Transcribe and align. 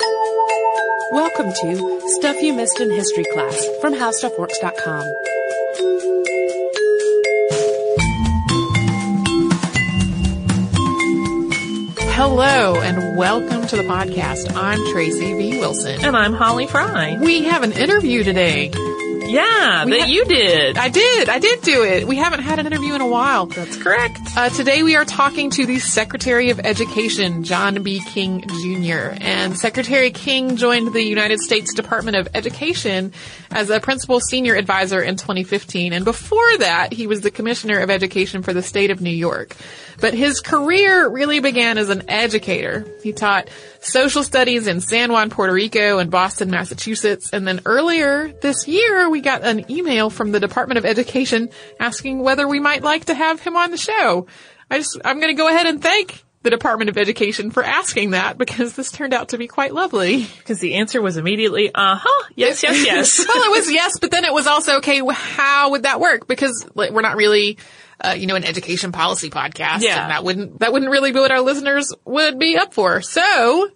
Welcome 0.00 1.52
to 1.52 2.00
Stuff 2.18 2.40
You 2.40 2.52
Missed 2.52 2.80
in 2.80 2.90
History 2.90 3.24
Class 3.32 3.66
from 3.80 3.94
HowStuffWorks.com. 3.94 5.12
Hello 12.14 12.80
and 12.80 13.16
welcome 13.16 13.66
to 13.66 13.76
the 13.76 13.82
podcast. 13.82 14.54
I'm 14.56 14.78
Tracy 14.92 15.34
V. 15.34 15.58
Wilson. 15.58 16.04
And 16.04 16.16
I'm 16.16 16.32
Holly 16.32 16.66
Fry. 16.66 17.16
We 17.20 17.44
have 17.44 17.62
an 17.62 17.72
interview 17.72 18.22
today. 18.22 18.70
Yeah, 19.26 19.84
We 19.84 19.90
that 19.92 20.00
ha- 20.02 20.06
you 20.06 20.24
did. 20.24 20.78
I 20.78 20.88
did. 20.88 21.28
I 21.28 21.38
did 21.38 21.60
do 21.62 21.82
it. 21.84 22.06
We 22.06 22.16
haven't 22.16 22.40
had 22.40 22.58
an 22.58 22.66
interview 22.66 22.94
in 22.94 23.00
a 23.00 23.06
while. 23.06 23.46
That's 23.46 23.76
correct. 23.76 24.18
Uh, 24.36 24.48
today 24.50 24.82
we 24.82 24.96
are 24.96 25.04
talking 25.04 25.50
to 25.50 25.66
the 25.66 25.78
Secretary 25.78 26.50
of 26.50 26.60
Education, 26.60 27.42
John 27.44 27.82
B. 27.82 28.00
King 28.00 28.42
Jr. 28.46 29.16
And 29.20 29.58
Secretary 29.58 30.10
King 30.10 30.56
joined 30.56 30.92
the 30.94 31.02
United 31.02 31.40
States 31.40 31.74
Department 31.74 32.16
of 32.16 32.28
Education 32.34 33.12
as 33.50 33.70
a 33.70 33.80
principal 33.80 34.20
senior 34.20 34.54
advisor 34.54 35.00
in 35.02 35.16
2015. 35.16 35.92
And 35.92 36.04
before 36.04 36.56
that, 36.58 36.92
he 36.92 37.06
was 37.06 37.20
the 37.20 37.30
Commissioner 37.30 37.78
of 37.80 37.90
Education 37.90 38.42
for 38.42 38.52
the 38.52 38.62
state 38.62 38.90
of 38.90 39.00
New 39.00 39.10
York. 39.10 39.54
But 40.00 40.14
his 40.14 40.40
career 40.40 41.08
really 41.08 41.40
began 41.40 41.76
as 41.76 41.90
an 41.90 42.08
educator. 42.08 42.86
He 43.02 43.12
taught 43.12 43.48
social 43.80 44.22
studies 44.22 44.66
in 44.66 44.80
San 44.80 45.10
Juan, 45.10 45.30
Puerto 45.30 45.52
Rico 45.52 45.98
and 45.98 46.10
Boston, 46.10 46.50
Massachusetts. 46.50 47.30
And 47.32 47.46
then 47.46 47.60
earlier 47.66 48.32
this 48.40 48.68
year, 48.68 49.10
we 49.10 49.20
got 49.20 49.42
an 49.42 49.70
email 49.70 50.08
from 50.08 50.30
the 50.30 50.40
Department 50.40 50.78
of 50.78 50.84
Education 50.84 51.50
asking 51.80 52.20
whether 52.20 52.46
we 52.46 52.60
might 52.60 52.82
like 52.82 53.06
to 53.06 53.14
have 53.14 53.40
him 53.40 53.56
on 53.56 53.70
the 53.70 53.76
show. 53.76 54.26
I 54.70 54.78
just, 54.78 55.00
I'm 55.04 55.18
going 55.20 55.34
to 55.34 55.40
go 55.40 55.48
ahead 55.48 55.66
and 55.66 55.82
thank 55.82 56.24
the 56.42 56.50
Department 56.50 56.88
of 56.88 56.96
Education 56.96 57.50
for 57.50 57.64
asking 57.64 58.10
that 58.10 58.38
because 58.38 58.76
this 58.76 58.92
turned 58.92 59.12
out 59.12 59.30
to 59.30 59.38
be 59.38 59.48
quite 59.48 59.74
lovely. 59.74 60.26
Because 60.38 60.60
the 60.60 60.76
answer 60.76 61.02
was 61.02 61.16
immediately, 61.16 61.70
uh-huh, 61.74 62.28
yes, 62.36 62.62
yes, 62.62 62.84
yes. 62.84 63.26
well, 63.34 63.52
it 63.52 63.58
was 63.58 63.72
yes, 63.72 63.98
but 64.00 64.10
then 64.10 64.24
it 64.24 64.32
was 64.32 64.46
also 64.46 64.76
okay. 64.76 65.02
How 65.04 65.72
would 65.72 65.82
that 65.82 66.00
work? 66.00 66.28
Because 66.28 66.66
like, 66.74 66.92
we're 66.92 67.02
not 67.02 67.16
really, 67.16 67.58
uh, 68.04 68.14
you 68.16 68.26
know, 68.26 68.36
an 68.36 68.44
education 68.44 68.92
policy 68.92 69.30
podcast, 69.30 69.80
Yeah. 69.80 70.02
and 70.02 70.10
that 70.10 70.24
wouldn't 70.24 70.60
that 70.60 70.72
wouldn't 70.72 70.90
really 70.90 71.12
be 71.12 71.18
what 71.20 71.30
our 71.30 71.40
listeners 71.40 71.92
would 72.04 72.38
be 72.38 72.56
up 72.56 72.74
for. 72.74 73.00
So. 73.02 73.70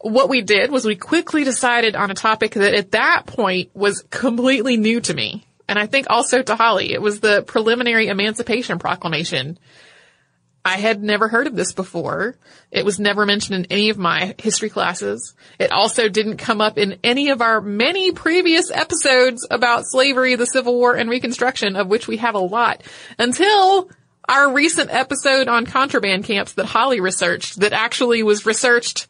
What 0.00 0.28
we 0.28 0.42
did 0.42 0.70
was 0.70 0.84
we 0.84 0.96
quickly 0.96 1.44
decided 1.44 1.96
on 1.96 2.10
a 2.10 2.14
topic 2.14 2.50
that 2.52 2.74
at 2.74 2.90
that 2.90 3.22
point 3.24 3.70
was 3.74 4.04
completely 4.10 4.76
new 4.76 5.00
to 5.00 5.14
me. 5.14 5.46
And 5.66 5.78
I 5.78 5.86
think 5.86 6.08
also 6.10 6.42
to 6.42 6.56
Holly. 6.56 6.92
It 6.92 7.00
was 7.00 7.20
the 7.20 7.42
preliminary 7.42 8.08
Emancipation 8.08 8.78
Proclamation. 8.78 9.58
I 10.64 10.78
had 10.78 11.02
never 11.02 11.28
heard 11.28 11.46
of 11.46 11.54
this 11.54 11.72
before. 11.72 12.36
It 12.70 12.86
was 12.86 12.98
never 12.98 13.26
mentioned 13.26 13.56
in 13.56 13.72
any 13.72 13.90
of 13.90 13.98
my 13.98 14.34
history 14.38 14.70
classes. 14.70 15.34
It 15.58 15.70
also 15.70 16.08
didn't 16.08 16.38
come 16.38 16.62
up 16.62 16.78
in 16.78 16.98
any 17.04 17.28
of 17.30 17.42
our 17.42 17.60
many 17.60 18.12
previous 18.12 18.70
episodes 18.70 19.46
about 19.50 19.84
slavery, 19.86 20.36
the 20.36 20.46
Civil 20.46 20.74
War, 20.74 20.96
and 20.96 21.10
Reconstruction, 21.10 21.76
of 21.76 21.88
which 21.88 22.08
we 22.08 22.16
have 22.16 22.34
a 22.34 22.38
lot, 22.38 22.82
until 23.18 23.90
our 24.26 24.54
recent 24.54 24.90
episode 24.90 25.48
on 25.48 25.66
contraband 25.66 26.24
camps 26.24 26.54
that 26.54 26.64
Holly 26.64 27.00
researched, 27.00 27.60
that 27.60 27.74
actually 27.74 28.22
was 28.22 28.46
researched 28.46 29.06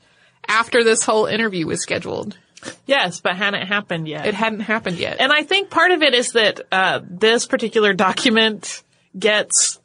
after 0.48 0.82
this 0.82 1.04
whole 1.04 1.26
interview 1.26 1.66
was 1.68 1.80
scheduled. 1.80 2.36
yes, 2.84 3.20
but 3.20 3.36
hadn't 3.36 3.66
happened 3.66 4.08
yet. 4.08 4.26
It 4.26 4.34
hadn't 4.34 4.60
happened 4.60 4.98
yet. 4.98 5.20
And 5.20 5.32
I 5.32 5.44
think 5.44 5.70
part 5.70 5.92
of 5.92 6.02
it 6.02 6.14
is 6.14 6.32
that 6.32 6.60
uh, 6.72 7.00
this 7.08 7.46
particular 7.46 7.92
document 7.92 8.82
gets 9.16 9.78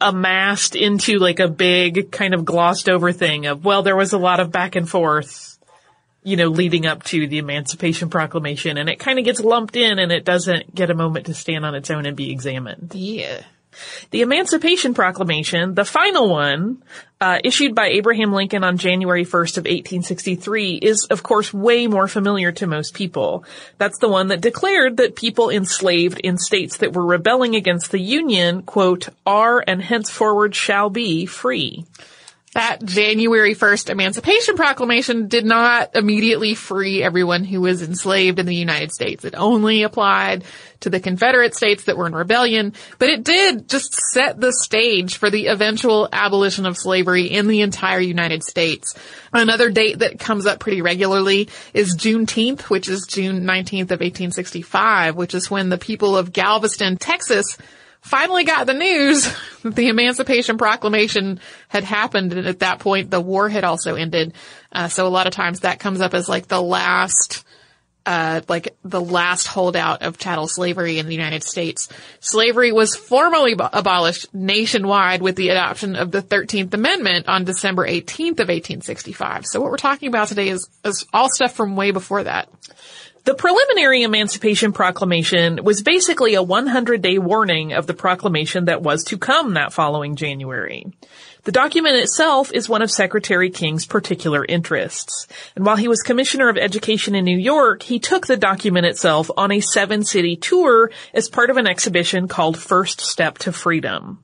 amassed 0.00 0.76
into 0.76 1.18
like 1.18 1.40
a 1.40 1.48
big 1.48 2.10
kind 2.10 2.34
of 2.34 2.44
glossed 2.44 2.88
over 2.88 3.12
thing 3.12 3.46
of, 3.46 3.64
well, 3.64 3.82
there 3.82 3.96
was 3.96 4.12
a 4.12 4.18
lot 4.18 4.40
of 4.40 4.50
back 4.52 4.76
and 4.76 4.88
forth, 4.88 5.58
you 6.22 6.36
know, 6.36 6.48
leading 6.48 6.86
up 6.86 7.04
to 7.04 7.26
the 7.26 7.38
Emancipation 7.38 8.10
Proclamation 8.10 8.76
and 8.76 8.88
it 8.88 8.98
kind 8.98 9.18
of 9.18 9.24
gets 9.24 9.40
lumped 9.40 9.76
in 9.76 9.98
and 9.98 10.12
it 10.12 10.24
doesn't 10.24 10.74
get 10.74 10.90
a 10.90 10.94
moment 10.94 11.26
to 11.26 11.34
stand 11.34 11.64
on 11.64 11.74
its 11.74 11.90
own 11.90 12.06
and 12.06 12.16
be 12.16 12.30
examined. 12.30 12.92
yeah. 12.94 13.42
The 14.10 14.22
Emancipation 14.22 14.94
Proclamation, 14.94 15.74
the 15.74 15.84
final 15.84 16.28
one, 16.28 16.82
uh, 17.20 17.38
issued 17.42 17.74
by 17.74 17.88
Abraham 17.88 18.32
Lincoln 18.32 18.62
on 18.62 18.78
January 18.78 19.24
1st 19.24 19.58
of 19.58 19.64
1863 19.64 20.74
is 20.76 21.06
of 21.10 21.22
course 21.22 21.52
way 21.52 21.86
more 21.86 22.06
familiar 22.06 22.52
to 22.52 22.66
most 22.66 22.94
people. 22.94 23.44
That's 23.78 23.98
the 23.98 24.08
one 24.08 24.28
that 24.28 24.40
declared 24.40 24.98
that 24.98 25.16
people 25.16 25.50
enslaved 25.50 26.20
in 26.20 26.38
states 26.38 26.76
that 26.78 26.92
were 26.92 27.04
rebelling 27.04 27.56
against 27.56 27.90
the 27.90 28.00
Union, 28.00 28.62
quote, 28.62 29.08
are 29.26 29.62
and 29.66 29.82
henceforward 29.82 30.54
shall 30.54 30.90
be 30.90 31.26
free. 31.26 31.84
That 32.54 32.82
January 32.84 33.54
1st 33.54 33.90
Emancipation 33.90 34.56
Proclamation 34.56 35.28
did 35.28 35.44
not 35.44 35.94
immediately 35.94 36.54
free 36.54 37.02
everyone 37.02 37.44
who 37.44 37.60
was 37.60 37.82
enslaved 37.82 38.38
in 38.38 38.46
the 38.46 38.54
United 38.54 38.92
States. 38.92 39.24
It 39.24 39.34
only 39.36 39.82
applied 39.82 40.44
to 40.80 40.90
the 40.90 41.00
Confederate 41.00 41.54
states 41.54 41.84
that 41.84 41.96
were 41.96 42.06
in 42.06 42.14
rebellion, 42.14 42.72
but 42.98 43.10
it 43.10 43.24
did 43.24 43.68
just 43.68 43.94
set 44.12 44.40
the 44.40 44.52
stage 44.52 45.16
for 45.16 45.28
the 45.28 45.48
eventual 45.48 46.08
abolition 46.12 46.66
of 46.66 46.78
slavery 46.78 47.26
in 47.26 47.48
the 47.48 47.62
entire 47.62 48.00
United 48.00 48.42
States. 48.42 48.94
Another 49.32 49.70
date 49.70 49.98
that 49.98 50.18
comes 50.18 50.46
up 50.46 50.60
pretty 50.60 50.80
regularly 50.80 51.48
is 51.74 51.96
Juneteenth, 51.96 52.62
which 52.62 52.88
is 52.88 53.06
June 53.06 53.44
19th 53.44 53.90
of 53.90 54.00
1865, 54.00 55.16
which 55.16 55.34
is 55.34 55.50
when 55.50 55.68
the 55.68 55.78
people 55.78 56.16
of 56.16 56.32
Galveston, 56.32 56.96
Texas 56.96 57.58
finally 58.00 58.44
got 58.44 58.66
the 58.66 58.74
news 58.74 59.24
that 59.62 59.74
the 59.74 59.88
Emancipation 59.88 60.58
Proclamation 60.58 61.40
had 61.68 61.84
happened, 61.84 62.32
and 62.32 62.46
at 62.46 62.60
that 62.60 62.78
point 62.78 63.10
the 63.10 63.20
war 63.20 63.48
had 63.48 63.64
also 63.64 63.94
ended. 63.94 64.34
Uh, 64.72 64.88
so 64.88 65.06
a 65.06 65.08
lot 65.08 65.26
of 65.26 65.32
times 65.32 65.60
that 65.60 65.78
comes 65.78 66.00
up 66.00 66.14
as 66.14 66.28
like 66.28 66.46
the 66.46 66.60
last, 66.60 67.44
uh, 68.06 68.40
like 68.48 68.76
the 68.84 69.00
last 69.00 69.46
holdout 69.46 70.02
of 70.02 70.18
chattel 70.18 70.48
slavery 70.48 70.98
in 70.98 71.06
the 71.06 71.14
United 71.14 71.42
States. 71.42 71.88
Slavery 72.20 72.72
was 72.72 72.96
formally 72.96 73.52
ab- 73.52 73.70
abolished 73.72 74.32
nationwide 74.34 75.20
with 75.22 75.36
the 75.36 75.50
adoption 75.50 75.96
of 75.96 76.10
the 76.10 76.22
13th 76.22 76.72
Amendment 76.74 77.28
on 77.28 77.44
December 77.44 77.86
18th 77.86 78.40
of 78.40 78.48
1865. 78.48 79.46
So 79.46 79.60
what 79.60 79.70
we're 79.70 79.76
talking 79.76 80.08
about 80.08 80.28
today 80.28 80.48
is, 80.48 80.68
is 80.84 81.06
all 81.12 81.28
stuff 81.30 81.54
from 81.54 81.76
way 81.76 81.90
before 81.90 82.24
that. 82.24 82.48
The 83.28 83.34
preliminary 83.34 84.04
Emancipation 84.04 84.72
Proclamation 84.72 85.62
was 85.62 85.82
basically 85.82 86.32
a 86.32 86.42
100 86.42 87.02
day 87.02 87.18
warning 87.18 87.74
of 87.74 87.86
the 87.86 87.92
proclamation 87.92 88.64
that 88.64 88.80
was 88.80 89.04
to 89.04 89.18
come 89.18 89.52
that 89.52 89.74
following 89.74 90.16
January. 90.16 90.86
The 91.44 91.52
document 91.52 91.96
itself 91.96 92.50
is 92.54 92.70
one 92.70 92.80
of 92.80 92.90
Secretary 92.90 93.50
King's 93.50 93.84
particular 93.84 94.46
interests. 94.46 95.26
And 95.54 95.66
while 95.66 95.76
he 95.76 95.88
was 95.88 96.00
Commissioner 96.00 96.48
of 96.48 96.56
Education 96.56 97.14
in 97.14 97.26
New 97.26 97.36
York, 97.36 97.82
he 97.82 97.98
took 97.98 98.26
the 98.26 98.38
document 98.38 98.86
itself 98.86 99.30
on 99.36 99.52
a 99.52 99.60
seven 99.60 100.04
city 100.04 100.34
tour 100.34 100.90
as 101.12 101.28
part 101.28 101.50
of 101.50 101.58
an 101.58 101.66
exhibition 101.66 102.28
called 102.28 102.58
First 102.58 103.02
Step 103.02 103.36
to 103.40 103.52
Freedom. 103.52 104.20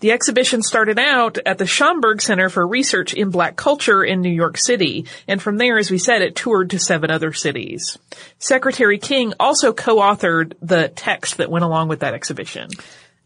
The 0.00 0.12
exhibition 0.12 0.62
started 0.62 0.98
out 0.98 1.38
at 1.46 1.58
the 1.58 1.64
Schomburg 1.64 2.20
Center 2.20 2.48
for 2.48 2.66
Research 2.66 3.14
in 3.14 3.30
Black 3.30 3.56
Culture 3.56 4.04
in 4.04 4.20
New 4.20 4.32
York 4.32 4.58
City, 4.58 5.06
and 5.28 5.40
from 5.40 5.56
there, 5.56 5.78
as 5.78 5.90
we 5.90 5.98
said, 5.98 6.22
it 6.22 6.36
toured 6.36 6.70
to 6.70 6.78
seven 6.78 7.10
other 7.10 7.32
cities. 7.32 7.98
Secretary 8.38 8.98
King 8.98 9.34
also 9.38 9.72
co-authored 9.72 10.54
the 10.60 10.88
text 10.88 11.38
that 11.38 11.50
went 11.50 11.64
along 11.64 11.88
with 11.88 12.00
that 12.00 12.14
exhibition. 12.14 12.68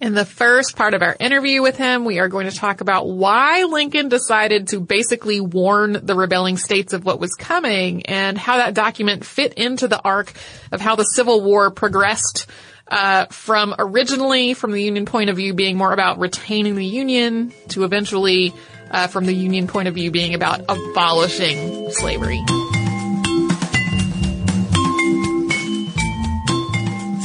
In 0.00 0.15
the 0.15 0.25
first 0.25 0.77
part 0.77 0.95
of 0.95 1.03
our 1.03 1.17
interview 1.19 1.61
with 1.61 1.77
him, 1.77 2.05
we 2.05 2.21
are 2.21 2.29
going 2.29 2.49
to 2.49 2.56
talk 2.56 2.81
about 2.81 3.09
why 3.09 3.65
Lincoln 3.65 4.09
decided 4.09 4.69
to 4.69 4.79
basically 4.79 5.41
warn 5.41 5.99
the 6.06 6.15
rebelling 6.15 6.56
states 6.56 6.93
of 6.93 7.05
what 7.05 7.19
was 7.19 7.35
coming 7.35 8.06
and 8.06 8.39
how 8.39 8.59
that 8.59 8.75
document 8.75 9.25
fit 9.25 9.55
into 9.55 9.89
the 9.89 10.00
arc 10.00 10.33
of 10.71 10.81
how 10.81 10.95
the 10.95 11.03
Civil 11.03 11.41
War 11.41 11.73
progressed 11.73 12.47
uh, 12.90 13.26
from 13.26 13.75
originally 13.79 14.55
from 14.55 14.73
the 14.73 14.82
Union 14.82 15.06
point 15.06 15.31
of 15.31 15.37
view 15.37 15.55
being 15.55 15.76
more 15.76 15.93
about 15.93 16.19
retaining 16.19 16.75
the 16.75 16.85
Union 16.85 17.52
to 17.69 17.85
eventually 17.85 18.55
uh, 18.90 19.06
from 19.06 19.26
the 19.26 19.35
Union 19.35 19.67
point 19.67 19.88
of 19.88 19.94
view 19.94 20.11
being 20.11 20.35
about 20.35 20.61
abolishing 20.69 21.90
slavery. 21.90 22.43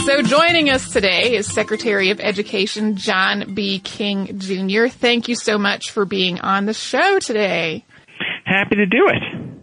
So 0.06 0.21
joining 0.21 0.69
us 0.69 0.92
today 0.92 1.36
is 1.36 1.48
Secretary 1.48 2.10
of 2.10 2.19
Education 2.19 2.98
John 2.98 3.54
B. 3.54 3.80
King 3.80 4.38
Jr. 4.38 4.88
Thank 4.88 5.30
you 5.30 5.36
so 5.36 5.57
much 5.57 5.92
for 5.92 6.04
being 6.04 6.42
on 6.42 6.65
the 6.65 6.74
show 6.74 7.19
today. 7.19 7.86
Happy 8.44 8.75
to 8.75 8.86
do 8.86 9.07
it. 9.07 9.62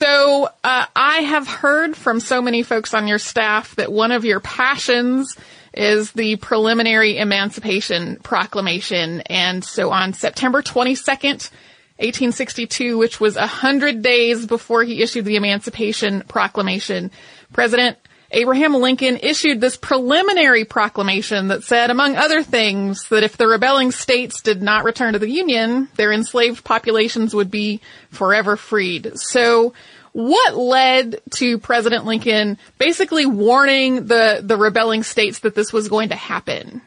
So 0.00 0.48
uh, 0.64 0.86
I 0.94 1.18
have 1.20 1.46
heard 1.46 1.96
from 1.96 2.20
so 2.20 2.42
many 2.42 2.62
folks 2.62 2.94
on 2.94 3.06
your 3.06 3.18
staff 3.18 3.76
that 3.76 3.92
one 3.92 4.12
of 4.12 4.24
your 4.24 4.40
passions 4.40 5.36
is 5.72 6.12
the 6.12 6.36
preliminary 6.36 7.18
Emancipation 7.18 8.16
Proclamation. 8.16 9.20
And 9.22 9.64
so 9.64 9.90
on 9.90 10.12
September 10.12 10.62
22nd, 10.62 11.50
1862, 11.96 12.98
which 12.98 13.20
was 13.20 13.36
a 13.36 13.46
hundred 13.46 14.02
days 14.02 14.46
before 14.46 14.82
he 14.82 15.02
issued 15.02 15.24
the 15.24 15.36
Emancipation 15.36 16.22
Proclamation, 16.22 17.12
President 17.52 17.96
Abraham 18.34 18.74
Lincoln 18.74 19.18
issued 19.22 19.60
this 19.60 19.76
preliminary 19.76 20.64
proclamation 20.64 21.48
that 21.48 21.64
said, 21.64 21.90
among 21.90 22.16
other 22.16 22.42
things, 22.42 23.08
that 23.08 23.22
if 23.22 23.36
the 23.36 23.46
rebelling 23.46 23.92
states 23.92 24.42
did 24.42 24.60
not 24.60 24.84
return 24.84 25.12
to 25.14 25.18
the 25.18 25.30
Union, 25.30 25.88
their 25.96 26.12
enslaved 26.12 26.64
populations 26.64 27.34
would 27.34 27.50
be 27.50 27.80
forever 28.10 28.56
freed. 28.56 29.18
So 29.18 29.72
what 30.12 30.56
led 30.56 31.20
to 31.36 31.58
President 31.58 32.04
Lincoln 32.04 32.58
basically 32.78 33.26
warning 33.26 34.06
the, 34.06 34.40
the 34.42 34.56
rebelling 34.56 35.02
states 35.02 35.40
that 35.40 35.54
this 35.54 35.72
was 35.72 35.88
going 35.88 36.10
to 36.10 36.16
happen? 36.16 36.82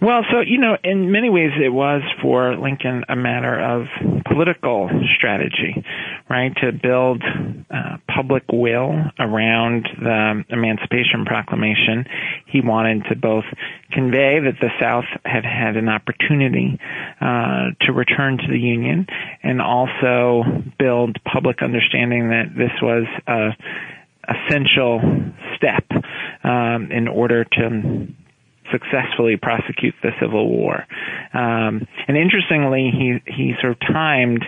Well, 0.00 0.24
so, 0.30 0.40
you 0.40 0.58
know, 0.58 0.76
in 0.84 1.10
many 1.10 1.28
ways 1.28 1.50
it 1.60 1.70
was 1.70 2.02
for 2.22 2.56
Lincoln 2.56 3.04
a 3.08 3.16
matter 3.16 3.58
of 3.58 3.86
political 4.32 4.88
strategy, 5.16 5.84
right? 6.28 6.54
To 6.56 6.72
build 6.72 7.22
uh, 7.70 7.96
public 8.14 8.44
will 8.52 8.92
around 9.18 9.88
the 9.98 10.44
Emancipation 10.50 11.24
Proclamation. 11.24 12.04
He 12.46 12.60
wanted 12.60 13.04
to 13.10 13.16
both 13.16 13.44
convey 13.92 14.38
that 14.40 14.60
the 14.60 14.70
South 14.80 15.04
had 15.24 15.44
had 15.44 15.76
an 15.76 15.88
opportunity 15.88 16.78
uh, 17.20 17.70
to 17.82 17.92
return 17.92 18.38
to 18.38 18.46
the 18.50 18.58
Union 18.58 19.06
and 19.42 19.62
also 19.62 20.44
build 20.78 21.16
public 21.24 21.62
understanding 21.62 22.28
that 22.30 22.54
this 22.56 22.72
was 22.82 23.06
a 23.26 23.50
essential 24.28 25.00
step 25.56 25.84
um, 26.44 26.90
in 26.92 27.08
order 27.08 27.44
to 27.44 28.06
successfully 28.70 29.36
prosecute 29.36 29.94
the 30.02 30.10
Civil 30.20 30.48
War. 30.48 30.84
Um, 31.32 31.86
and 32.06 32.16
interestingly, 32.16 32.90
he 32.92 33.32
he 33.32 33.54
sort 33.60 33.72
of 33.72 33.80
timed 33.80 34.44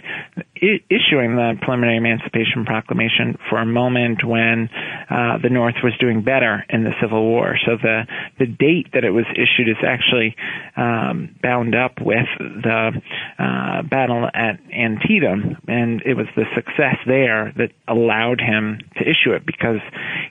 issuing 0.60 1.36
the 1.36 1.54
preliminary 1.60 1.96
Emancipation 1.96 2.64
Proclamation 2.64 3.38
for 3.48 3.58
a 3.58 3.66
moment 3.66 4.24
when 4.24 4.68
uh, 5.08 5.38
the 5.42 5.48
North 5.50 5.76
was 5.82 5.92
doing 5.98 6.22
better 6.22 6.64
in 6.68 6.84
the 6.84 6.92
Civil 7.00 7.24
War. 7.24 7.56
So 7.64 7.76
the 7.80 8.02
the 8.38 8.46
date 8.46 8.88
that 8.94 9.04
it 9.04 9.10
was 9.10 9.24
issued 9.32 9.68
is 9.68 9.82
actually 9.86 10.36
um, 10.76 11.34
bound 11.42 11.74
up 11.74 12.00
with 12.00 12.26
the 12.38 12.92
uh, 13.38 13.82
battle 13.82 14.28
at 14.32 14.60
Antietam, 14.72 15.56
and 15.66 16.02
it 16.02 16.14
was 16.14 16.26
the 16.36 16.44
success 16.54 16.96
there 17.06 17.52
that 17.56 17.72
allowed 17.88 18.40
him 18.40 18.78
to 18.96 19.02
issue 19.02 19.32
it 19.32 19.44
because 19.46 19.80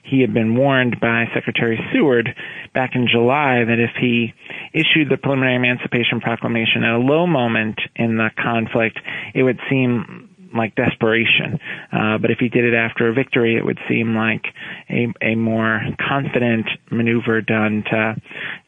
he 0.04 0.20
had 0.20 0.34
been 0.34 0.56
warned 0.56 1.00
by 1.00 1.26
Secretary 1.34 1.78
Seward 1.92 2.34
back 2.74 2.90
in 2.94 3.06
July 3.10 3.64
that 3.64 3.78
if 3.78 3.90
he 4.00 4.32
issued 4.72 5.08
the 5.10 5.16
preliminary 5.16 5.56
Emancipation 5.56 6.20
Proclamation 6.20 6.84
at 6.84 6.94
a 6.94 6.98
low 6.98 7.26
moment 7.26 7.80
in 7.96 8.16
the 8.16 8.30
conflict, 8.38 8.98
it 9.34 9.42
would 9.42 9.58
seem 9.68 10.19
like 10.54 10.74
desperation. 10.74 11.58
Uh, 11.92 12.18
but 12.18 12.30
if 12.30 12.38
he 12.38 12.48
did 12.48 12.64
it 12.64 12.74
after 12.74 13.08
a 13.08 13.12
victory, 13.12 13.56
it 13.56 13.64
would 13.64 13.78
seem 13.88 14.14
like 14.14 14.44
a, 14.88 15.06
a 15.22 15.34
more 15.34 15.80
confident 16.08 16.66
maneuver 16.90 17.40
done 17.40 17.84
to 17.90 18.14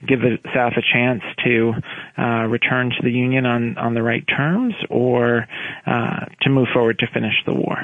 give 0.07 0.21
the 0.21 0.39
South 0.55 0.73
a 0.77 0.83
chance 0.93 1.23
to 1.45 1.73
uh, 2.19 2.47
return 2.47 2.91
to 2.91 3.03
the 3.03 3.11
Union 3.11 3.47
on, 3.47 3.79
on 3.79 3.95
the 3.95 4.03
right 4.03 4.25
terms 4.27 4.75
or 4.91 5.47
uh, 5.87 6.27
to 6.43 6.51
move 6.51 6.69
forward 6.73 6.99
to 6.99 7.07
finish 7.13 7.35
the 7.47 7.55
war. 7.55 7.79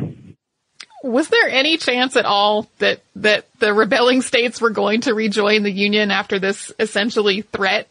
Was 1.05 1.29
there 1.29 1.49
any 1.49 1.77
chance 1.77 2.17
at 2.17 2.25
all 2.25 2.69
that 2.79 3.01
that 3.15 3.47
the 3.61 3.73
rebelling 3.73 4.21
states 4.21 4.61
were 4.61 4.71
going 4.71 5.03
to 5.03 5.15
rejoin 5.15 5.63
the 5.63 5.71
Union 5.71 6.11
after 6.11 6.41
this 6.41 6.73
essentially 6.79 7.43
threat? 7.43 7.89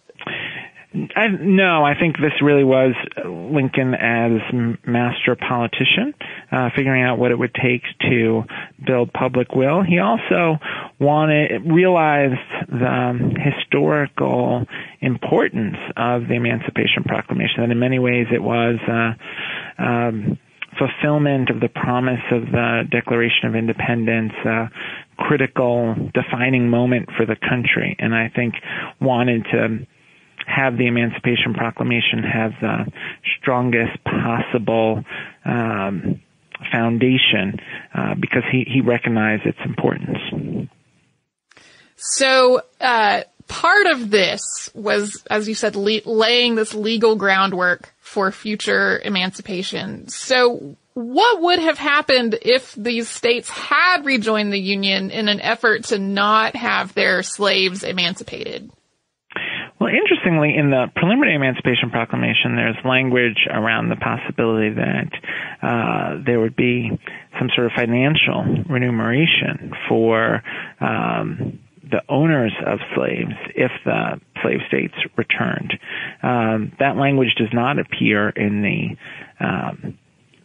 I, 1.16 1.27
no, 1.27 1.84
I 1.84 1.94
think 2.00 2.18
this 2.18 2.42
really 2.42 2.63
was 2.63 2.94
Lincoln 3.25 3.94
as 3.94 4.42
master 4.86 5.36
politician, 5.36 6.13
uh, 6.51 6.70
figuring 6.75 7.04
out 7.04 7.20
what 7.20 7.32
it 7.32 7.38
would 7.38 7.54
take 7.54 7.84
to 8.10 8.44
build 8.86 9.13
public 9.13 9.54
will. 9.54 9.84
He 9.84 10.00
also 10.00 10.58
wanted 11.00 11.62
realized 11.66 12.39
the 12.68 13.36
historical 13.38 14.66
importance 15.01 15.77
of 15.96 16.27
the 16.27 16.36
Emancipation 16.36 17.04
Proclamation. 17.06 17.62
That 17.62 17.72
in 17.72 17.80
many 17.80 18.00
ways 18.00 18.27
it 18.32 18.42
was. 18.42 18.77
Uh, 18.88 19.82
um, 19.82 20.39
fulfillment 20.77 21.50
of 21.50 21.60
the 21.60 21.70
promise 21.70 22.22
of 22.32 22.44
the 22.51 22.84
Declaration 22.92 23.50
of 23.50 23.56
Independence, 23.56 24.34
a 24.46 24.70
critical 25.18 25.96
defining 26.13 26.70
moment 26.70 27.10
for 27.18 27.25
the 27.25 27.36
country, 27.36 27.96
and 27.98 28.13
I 28.13 28.30
think 28.30 28.54
wanted 29.01 29.44
to 29.51 29.88
have 30.48 30.77
the 30.77 30.88
Emancipation 30.88 31.54
Proclamation 31.54 32.24
have 32.24 32.51
the 32.62 32.92
strongest 33.39 34.04
possible 34.04 35.04
um, 35.46 36.22
foundation 36.72 37.60
uh, 37.94 38.16
because 38.20 38.44
he, 38.51 38.66
he 38.68 38.82
recognized 38.82 39.46
its 39.46 39.60
importance. 39.66 40.70
So, 41.96 42.62
uh, 42.80 43.24
part 43.48 43.88
of 43.88 44.10
this 44.10 44.70
was, 44.74 45.24
as 45.30 45.48
you 45.48 45.56
said, 45.56 45.75
le- 45.75 46.01
laying 46.06 46.56
this 46.56 46.74
legal 46.74 47.16
groundwork 47.16 47.94
for 48.00 48.32
future 48.32 49.01
emancipation. 49.04 50.08
So 50.08 50.75
what 50.94 51.42
would 51.42 51.60
have 51.60 51.77
happened 51.77 52.39
if 52.42 52.74
these 52.74 53.10
states 53.10 53.50
had 53.50 54.06
rejoined 54.06 54.51
the 54.51 54.60
Union 54.60 55.12
in 55.12 55.27
an 55.27 55.42
effort 55.42 55.86
to 55.86 56.00
not 56.00 56.56
have 56.56 56.94
their 56.94 57.22
slaves 57.22 57.84
emancipated? 57.84 58.72
Well, 59.80 59.92
interestingly, 60.27 60.57
in 60.57 60.69
the 60.72 60.88
preliminary 60.96 61.36
Emancipation 61.36 61.89
Proclamation, 61.89 62.55
there's 62.55 62.75
language 62.84 63.48
around 63.50 63.89
the 63.89 63.96
possibility 63.96 64.74
that 64.75 65.12
uh, 65.62 66.24
there 66.25 66.39
would 66.39 66.55
be 66.55 66.89
some 67.39 67.50
sort 67.55 67.67
of 67.67 67.74
financial 67.75 68.43
remuneration 68.69 69.72
for 69.88 70.43
um, 70.81 71.60
the 71.89 72.01
owners 72.10 72.51
of 72.65 72.79
slaves 72.96 73.36
if 73.55 73.72
the 73.86 74.19
slave 74.41 74.60
states 74.67 74.96
returned. 75.15 75.74
Um, 76.22 76.74
that 76.79 76.98
language 76.98 77.34
does 77.38 77.53
not 77.53 77.79
appear 77.79 78.29
in 78.29 78.62
the 78.62 79.46
um, 79.46 79.98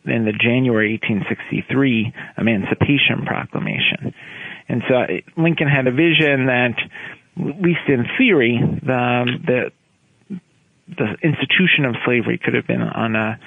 in 0.05 0.25
the 0.25 0.33
January 0.33 0.99
1863 1.01 2.13
Emancipation 2.39 3.25
Proclamation. 3.25 4.13
And 4.69 4.83
so 4.89 4.95
Lincoln 5.41 5.69
had 5.69 5.87
a 5.87 5.93
vision 5.93 6.47
that, 6.47 6.75
at 7.39 7.63
least 7.63 7.89
in 7.89 8.05
theory, 8.19 8.59
the, 8.83 9.25
the 9.47 9.71
the 10.89 11.17
institution 11.23 11.85
of 11.87 11.95
slavery 12.05 12.39
could 12.43 12.55
have 12.55 12.67
been 12.67 12.83
on 12.83 13.17
a 13.17 13.39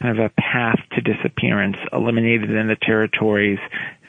kind 0.00 0.18
of 0.18 0.24
a 0.24 0.30
path 0.40 0.78
to 0.92 1.00
disappearance, 1.00 1.76
eliminated 1.92 2.50
in 2.50 2.68
the 2.68 2.76
territories, 2.80 3.58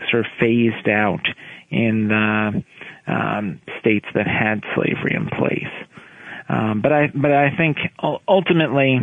sort 0.09 0.25
of 0.25 0.31
phased 0.39 0.87
out 0.87 1.25
in 1.69 2.07
the 2.07 2.63
um, 3.07 3.61
states 3.79 4.05
that 4.13 4.27
had 4.27 4.61
slavery 4.75 5.15
in 5.15 5.27
place. 5.27 5.73
Um, 6.47 6.81
but 6.81 6.93
I, 6.93 7.07
but 7.13 7.31
I 7.31 7.55
think 7.57 7.77
ultimately, 8.27 8.99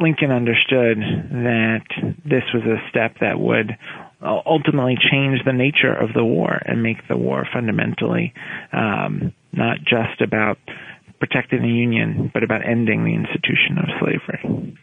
Lincoln 0.00 0.32
understood 0.32 0.98
that 0.98 1.84
this 2.24 2.42
was 2.52 2.64
a 2.64 2.88
step 2.90 3.16
that 3.20 3.38
would 3.38 3.76
ultimately 4.22 4.96
change 5.10 5.40
the 5.44 5.52
nature 5.52 5.92
of 5.92 6.12
the 6.12 6.24
war 6.24 6.60
and 6.64 6.82
make 6.82 7.06
the 7.08 7.16
war 7.16 7.46
fundamentally 7.52 8.34
um, 8.72 9.32
not 9.52 9.78
just 9.80 10.20
about 10.20 10.58
protecting 11.20 11.62
the 11.62 11.68
Union, 11.68 12.30
but 12.32 12.42
about 12.42 12.66
ending 12.66 13.04
the 13.04 13.14
institution 13.14 13.78
of 13.78 13.84
slavery. 14.00 14.76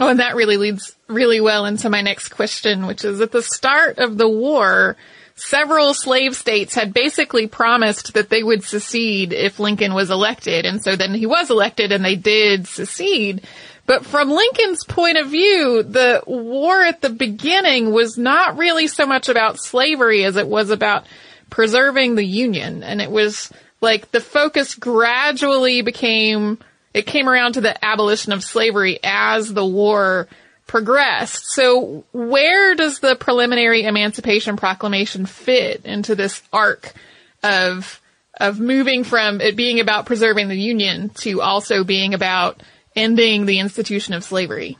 Oh, 0.00 0.08
and 0.08 0.20
that 0.20 0.36
really 0.36 0.56
leads 0.56 0.96
really 1.08 1.40
well 1.40 1.66
into 1.66 1.90
my 1.90 2.02
next 2.02 2.28
question, 2.28 2.86
which 2.86 3.04
is 3.04 3.20
at 3.20 3.32
the 3.32 3.42
start 3.42 3.98
of 3.98 4.16
the 4.16 4.28
war, 4.28 4.96
several 5.34 5.92
slave 5.92 6.36
states 6.36 6.74
had 6.74 6.94
basically 6.94 7.46
promised 7.46 8.14
that 8.14 8.30
they 8.30 8.42
would 8.42 8.64
secede 8.64 9.32
if 9.32 9.58
Lincoln 9.58 9.92
was 9.94 10.10
elected. 10.10 10.64
And 10.64 10.82
so 10.82 10.96
then 10.96 11.14
he 11.14 11.26
was 11.26 11.50
elected 11.50 11.92
and 11.92 12.04
they 12.04 12.16
did 12.16 12.66
secede. 12.66 13.42
But 13.86 14.06
from 14.06 14.30
Lincoln's 14.30 14.84
point 14.84 15.18
of 15.18 15.28
view, 15.28 15.82
the 15.82 16.22
war 16.26 16.82
at 16.82 17.00
the 17.00 17.10
beginning 17.10 17.92
was 17.92 18.16
not 18.16 18.56
really 18.56 18.86
so 18.86 19.06
much 19.06 19.28
about 19.28 19.58
slavery 19.58 20.24
as 20.24 20.36
it 20.36 20.46
was 20.46 20.70
about 20.70 21.04
preserving 21.50 22.14
the 22.14 22.24
Union. 22.24 22.82
And 22.82 23.02
it 23.02 23.10
was 23.10 23.52
like 23.80 24.10
the 24.12 24.20
focus 24.20 24.74
gradually 24.76 25.82
became, 25.82 26.58
it 26.94 27.06
came 27.06 27.28
around 27.28 27.54
to 27.54 27.60
the 27.60 27.84
abolition 27.84 28.32
of 28.32 28.44
slavery 28.44 29.00
as 29.02 29.52
the 29.52 29.66
war 29.66 30.28
progressed. 30.66 31.44
So 31.52 32.04
where 32.12 32.74
does 32.74 33.00
the 33.00 33.16
preliminary 33.16 33.82
Emancipation 33.82 34.56
Proclamation 34.56 35.26
fit 35.26 35.84
into 35.84 36.14
this 36.14 36.42
arc 36.52 36.92
of 37.42 38.00
of 38.40 38.58
moving 38.58 39.04
from 39.04 39.42
it 39.42 39.56
being 39.56 39.78
about 39.78 40.06
preserving 40.06 40.48
the 40.48 40.56
Union 40.56 41.10
to 41.10 41.42
also 41.42 41.84
being 41.84 42.14
about 42.14 42.62
ending 42.96 43.46
the 43.46 43.58
institution 43.60 44.14
of 44.14 44.24
slavery? 44.24 44.78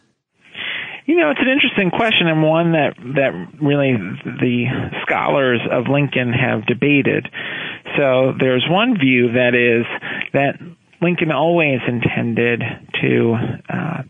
You 1.04 1.16
know, 1.16 1.30
it's 1.30 1.40
an 1.40 1.48
interesting 1.48 1.90
question 1.90 2.28
and 2.28 2.42
one 2.42 2.72
that 2.72 2.94
that 3.16 3.32
really 3.60 3.92
the 4.24 4.66
scholars 5.02 5.60
of 5.70 5.88
Lincoln 5.88 6.32
have 6.32 6.64
debated. 6.66 7.28
So 7.96 8.32
there's 8.38 8.64
one 8.70 8.96
view 8.98 9.32
that 9.32 9.54
is 9.54 9.84
that 10.32 10.60
Lincoln 11.00 11.32
always 11.32 11.80
intended 11.88 12.62
to 13.02 13.34
uh, 13.68 14.02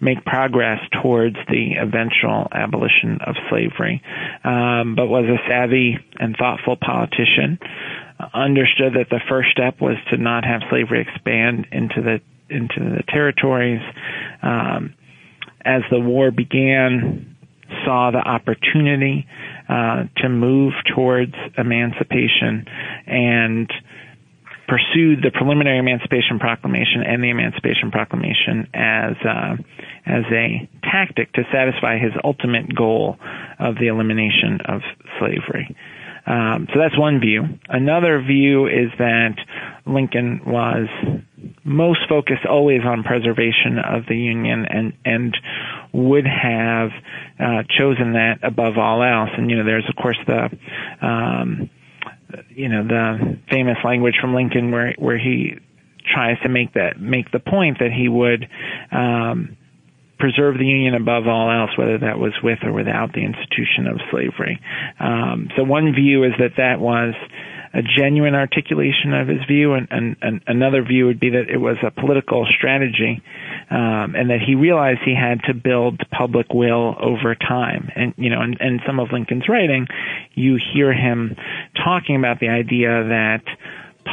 make 0.00 0.24
progress 0.24 0.80
towards 1.02 1.36
the 1.48 1.74
eventual 1.78 2.48
abolition 2.50 3.18
of 3.24 3.36
slavery, 3.48 4.02
um, 4.42 4.96
but 4.96 5.06
was 5.06 5.26
a 5.26 5.48
savvy 5.48 5.98
and 6.18 6.36
thoughtful 6.36 6.76
politician. 6.76 7.58
Understood 8.34 8.94
that 8.94 9.08
the 9.08 9.20
first 9.28 9.50
step 9.52 9.80
was 9.80 9.96
to 10.10 10.16
not 10.16 10.44
have 10.44 10.62
slavery 10.68 11.06
expand 11.08 11.66
into 11.70 12.02
the 12.02 12.20
into 12.50 12.96
the 12.96 13.02
territories. 13.08 13.80
Um, 14.42 14.94
as 15.64 15.82
the 15.90 16.00
war 16.00 16.30
began, 16.30 17.36
saw 17.84 18.10
the 18.10 18.18
opportunity 18.18 19.26
uh, 19.68 20.04
to 20.16 20.28
move 20.28 20.72
towards 20.94 21.34
emancipation 21.56 22.66
and 23.06 23.70
pursued 24.66 25.18
the 25.22 25.30
preliminary 25.34 25.78
Emancipation 25.78 26.38
Proclamation 26.38 27.02
and 27.04 27.22
the 27.22 27.30
Emancipation 27.30 27.90
Proclamation 27.90 28.68
as 28.72 29.16
uh, 29.26 29.54
as 30.06 30.24
a 30.30 30.68
tactic 30.82 31.32
to 31.34 31.42
satisfy 31.52 31.98
his 31.98 32.12
ultimate 32.22 32.74
goal 32.74 33.16
of 33.58 33.74
the 33.76 33.88
elimination 33.88 34.60
of 34.66 34.80
slavery. 35.18 35.74
Um, 36.26 36.68
so 36.72 36.78
that's 36.78 36.98
one 36.98 37.18
view. 37.18 37.42
Another 37.68 38.22
view 38.22 38.66
is 38.66 38.90
that 38.98 39.34
Lincoln 39.86 40.42
was 40.46 40.86
most 41.64 42.00
focused 42.08 42.46
always 42.48 42.80
on 42.84 43.02
preservation 43.02 43.78
of 43.78 44.06
the 44.08 44.16
Union 44.16 44.66
and 44.68 44.92
and 45.04 45.36
would 45.92 46.26
have 46.26 46.90
uh, 47.38 47.62
chosen 47.78 48.12
that 48.14 48.38
above 48.42 48.78
all 48.78 49.02
else. 49.02 49.30
And 49.36 49.50
you 49.50 49.56
know, 49.56 49.64
there's 49.64 49.88
of 49.88 49.96
course 49.96 50.18
the 50.26 50.50
um, 51.06 51.70
you 52.50 52.68
know 52.68 52.86
the 52.86 53.38
famous 53.50 53.78
language 53.84 54.14
from 54.20 54.34
Lincoln 54.34 54.70
where 54.70 54.94
where 54.98 55.18
he 55.18 55.58
tries 56.14 56.38
to 56.42 56.48
make 56.48 56.74
that 56.74 57.00
make 57.00 57.30
the 57.30 57.40
point 57.40 57.78
that 57.80 57.92
he 57.92 58.08
would 58.08 58.48
um, 58.90 59.56
preserve 60.18 60.58
the 60.58 60.66
Union 60.66 60.94
above 60.94 61.26
all 61.26 61.50
else, 61.50 61.70
whether 61.76 61.98
that 61.98 62.18
was 62.18 62.32
with 62.42 62.58
or 62.62 62.72
without 62.72 63.12
the 63.12 63.24
institution 63.24 63.86
of 63.86 63.98
slavery. 64.10 64.60
Um, 65.00 65.48
so 65.56 65.64
one 65.64 65.92
view 65.94 66.24
is 66.24 66.32
that 66.38 66.52
that 66.58 66.78
was 66.78 67.14
a 67.72 67.82
genuine 67.82 68.34
articulation 68.34 69.14
of 69.14 69.28
his 69.28 69.44
view, 69.46 69.74
and, 69.74 69.86
and, 69.90 70.16
and 70.22 70.40
another 70.46 70.82
view 70.82 71.06
would 71.06 71.20
be 71.20 71.30
that 71.30 71.48
it 71.48 71.58
was 71.58 71.76
a 71.86 71.90
political 71.90 72.46
strategy, 72.56 73.22
um, 73.70 74.14
and 74.16 74.30
that 74.30 74.40
he 74.44 74.56
realized 74.56 75.00
he 75.04 75.14
had 75.14 75.40
to 75.44 75.54
build 75.54 76.00
public 76.10 76.52
will 76.52 76.96
over 76.98 77.34
time. 77.34 77.90
And 77.94 78.14
you 78.16 78.30
know, 78.30 78.42
in, 78.42 78.56
in 78.60 78.80
some 78.86 78.98
of 78.98 79.12
Lincoln's 79.12 79.48
writing, 79.48 79.86
you 80.34 80.58
hear 80.72 80.92
him 80.92 81.36
talking 81.76 82.16
about 82.16 82.40
the 82.40 82.48
idea 82.48 83.04
that 83.04 83.42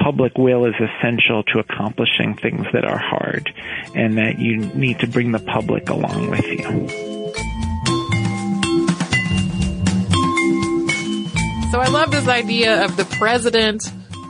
public 0.04 0.38
will 0.38 0.66
is 0.66 0.76
essential 0.76 1.44
to 1.44 1.60
accomplishing 1.60 2.36
things 2.36 2.66
that 2.74 2.86
are 2.86 3.00
hard 3.00 3.52
and 3.96 4.18
that 4.18 4.38
you 4.38 4.58
need 4.58 5.00
to 5.00 5.08
bring 5.08 5.32
the 5.32 5.40
public 5.40 5.90
along 5.90 6.30
with 6.30 6.46
you. 6.46 7.17
So 11.78 11.84
I 11.84 11.90
love 11.90 12.10
this 12.10 12.28
idea 12.28 12.86
of 12.86 12.98
the 12.98 13.06
president 13.06 13.84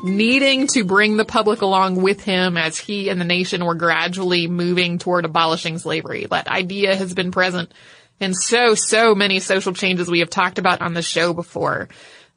needing 0.03 0.67
to 0.67 0.83
bring 0.83 1.15
the 1.15 1.23
public 1.23 1.61
along 1.61 2.01
with 2.01 2.21
him 2.21 2.57
as 2.57 2.77
he 2.77 3.07
and 3.07 3.21
the 3.21 3.25
nation 3.25 3.63
were 3.63 3.73
gradually 3.73 4.47
moving 4.47 4.97
toward 4.97 5.23
abolishing 5.23 5.77
slavery. 5.77 6.27
That 6.29 6.49
idea 6.49 6.93
has 6.93 7.13
been 7.13 7.31
present 7.31 7.73
in 8.19 8.33
so, 8.33 8.75
so 8.75 9.15
many 9.15 9.39
social 9.39 9.71
changes 9.71 10.11
we 10.11 10.19
have 10.19 10.29
talked 10.29 10.59
about 10.59 10.81
on 10.81 10.93
the 10.93 11.01
show 11.01 11.33
before. 11.33 11.87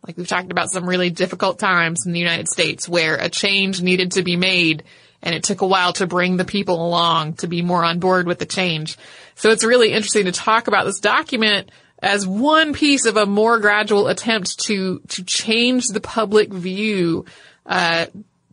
Like 0.06 0.16
we've 0.16 0.28
talked 0.28 0.52
about 0.52 0.70
some 0.70 0.88
really 0.88 1.10
difficult 1.10 1.58
times 1.58 2.06
in 2.06 2.12
the 2.12 2.20
United 2.20 2.46
States 2.46 2.88
where 2.88 3.16
a 3.16 3.28
change 3.28 3.82
needed 3.82 4.12
to 4.12 4.22
be 4.22 4.36
made 4.36 4.84
and 5.22 5.34
it 5.34 5.42
took 5.42 5.60
a 5.60 5.66
while 5.66 5.92
to 5.94 6.06
bring 6.06 6.36
the 6.36 6.44
people 6.44 6.86
along 6.86 7.34
to 7.34 7.48
be 7.48 7.62
more 7.62 7.82
on 7.82 7.98
board 7.98 8.28
with 8.28 8.38
the 8.38 8.46
change. 8.46 8.96
So 9.34 9.50
it's 9.50 9.64
really 9.64 9.90
interesting 9.90 10.26
to 10.26 10.32
talk 10.32 10.68
about 10.68 10.84
this 10.84 11.00
document 11.00 11.72
as 12.02 12.26
one 12.26 12.72
piece 12.72 13.06
of 13.06 13.16
a 13.16 13.26
more 13.26 13.58
gradual 13.58 14.08
attempt 14.08 14.58
to, 14.60 15.00
to 15.08 15.24
change 15.24 15.88
the 15.88 16.00
public 16.00 16.52
view, 16.52 17.24
uh, 17.66 18.06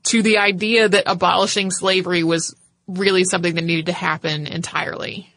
to 0.04 0.22
the 0.22 0.38
idea 0.38 0.88
that 0.88 1.04
abolishing 1.06 1.72
slavery 1.72 2.24
was 2.24 2.56
really 2.88 3.24
something 3.24 3.56
that 3.56 3.64
needed 3.64 3.88
to 3.88 3.94
happen 3.94 4.48
entirely. 4.48 5.30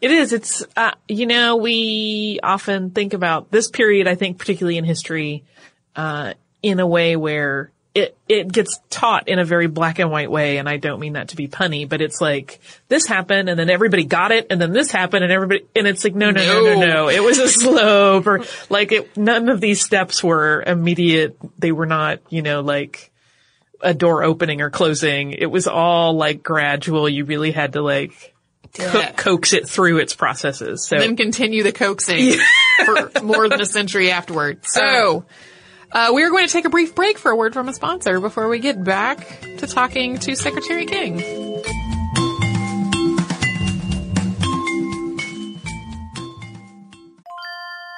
It 0.00 0.10
is. 0.10 0.32
It's, 0.32 0.64
uh, 0.76 0.92
you 1.08 1.26
know, 1.26 1.56
we 1.56 2.38
often 2.42 2.90
think 2.90 3.14
about 3.14 3.50
this 3.50 3.70
period, 3.70 4.06
I 4.06 4.14
think, 4.14 4.38
particularly 4.38 4.76
in 4.76 4.84
history, 4.84 5.44
uh, 5.94 6.34
in 6.62 6.80
a 6.80 6.86
way 6.86 7.16
where 7.16 7.70
it, 7.96 8.14
it 8.28 8.52
gets 8.52 8.78
taught 8.90 9.26
in 9.26 9.38
a 9.38 9.44
very 9.44 9.68
black 9.68 9.98
and 9.98 10.10
white 10.10 10.30
way. 10.30 10.58
And 10.58 10.68
I 10.68 10.76
don't 10.76 11.00
mean 11.00 11.14
that 11.14 11.28
to 11.28 11.36
be 11.36 11.48
punny, 11.48 11.88
but 11.88 12.02
it's 12.02 12.20
like 12.20 12.60
this 12.88 13.06
happened 13.06 13.48
and 13.48 13.58
then 13.58 13.70
everybody 13.70 14.04
got 14.04 14.32
it 14.32 14.48
and 14.50 14.60
then 14.60 14.72
this 14.72 14.90
happened 14.90 15.24
and 15.24 15.32
everybody, 15.32 15.64
and 15.74 15.86
it's 15.86 16.04
like, 16.04 16.14
no, 16.14 16.30
no, 16.30 16.44
no, 16.44 16.62
no, 16.62 16.74
no. 16.74 16.86
no. 16.86 17.08
It 17.08 17.22
was 17.22 17.38
a 17.38 17.48
slope 17.60 18.26
or 18.26 18.44
like 18.68 18.92
it, 18.92 19.16
none 19.16 19.48
of 19.48 19.62
these 19.62 19.82
steps 19.82 20.22
were 20.22 20.62
immediate. 20.62 21.38
They 21.58 21.72
were 21.72 21.86
not, 21.86 22.20
you 22.28 22.42
know, 22.42 22.60
like, 22.60 23.10
a 23.80 23.92
door 23.92 24.24
opening 24.24 24.62
or 24.62 24.70
closing. 24.70 25.32
It 25.32 25.46
was 25.46 25.66
all 25.66 26.14
like 26.14 26.42
gradual. 26.42 27.08
You 27.08 27.24
really 27.24 27.52
had 27.52 27.74
to 27.74 27.82
like 27.82 28.34
co- 28.74 29.12
coax 29.16 29.52
it 29.52 29.68
through 29.68 29.98
its 29.98 30.14
processes. 30.14 30.86
So 30.86 30.98
then 30.98 31.16
continue 31.16 31.62
the 31.62 31.72
coaxing 31.72 32.38
for 32.84 33.10
more 33.22 33.48
than 33.48 33.60
a 33.60 33.66
century 33.66 34.10
afterward. 34.10 34.64
So, 34.66 35.26
uh, 35.28 35.32
Uh, 35.92 36.12
we 36.14 36.22
are 36.24 36.30
going 36.30 36.46
to 36.46 36.52
take 36.52 36.64
a 36.64 36.70
brief 36.70 36.94
break 36.94 37.18
for 37.18 37.30
a 37.30 37.36
word 37.36 37.54
from 37.54 37.68
a 37.68 37.72
sponsor 37.72 38.20
before 38.20 38.48
we 38.48 38.58
get 38.58 38.82
back 38.82 39.18
to 39.58 39.66
talking 39.66 40.18
to 40.18 40.34
Secretary 40.34 40.84
King. 40.84 41.55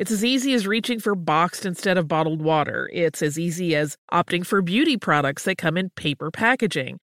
It's 0.00 0.10
as 0.10 0.24
easy 0.24 0.54
as 0.54 0.66
reaching 0.66 0.98
for 0.98 1.14
boxed 1.14 1.66
instead 1.66 1.98
of 1.98 2.08
bottled 2.08 2.40
water. 2.40 2.88
It's 2.90 3.20
as 3.20 3.38
easy 3.38 3.76
as 3.76 3.98
opting 4.10 4.46
for 4.46 4.62
beauty 4.62 4.96
products 4.96 5.44
that 5.44 5.58
come 5.58 5.76
in 5.76 5.90
paper 5.90 6.30
packaging. 6.30 7.00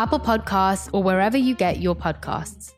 Apple 0.00 0.18
Podcasts, 0.18 0.88
or 0.94 1.02
wherever 1.02 1.36
you 1.36 1.54
get 1.54 1.78
your 1.78 1.94
podcasts. 1.94 2.72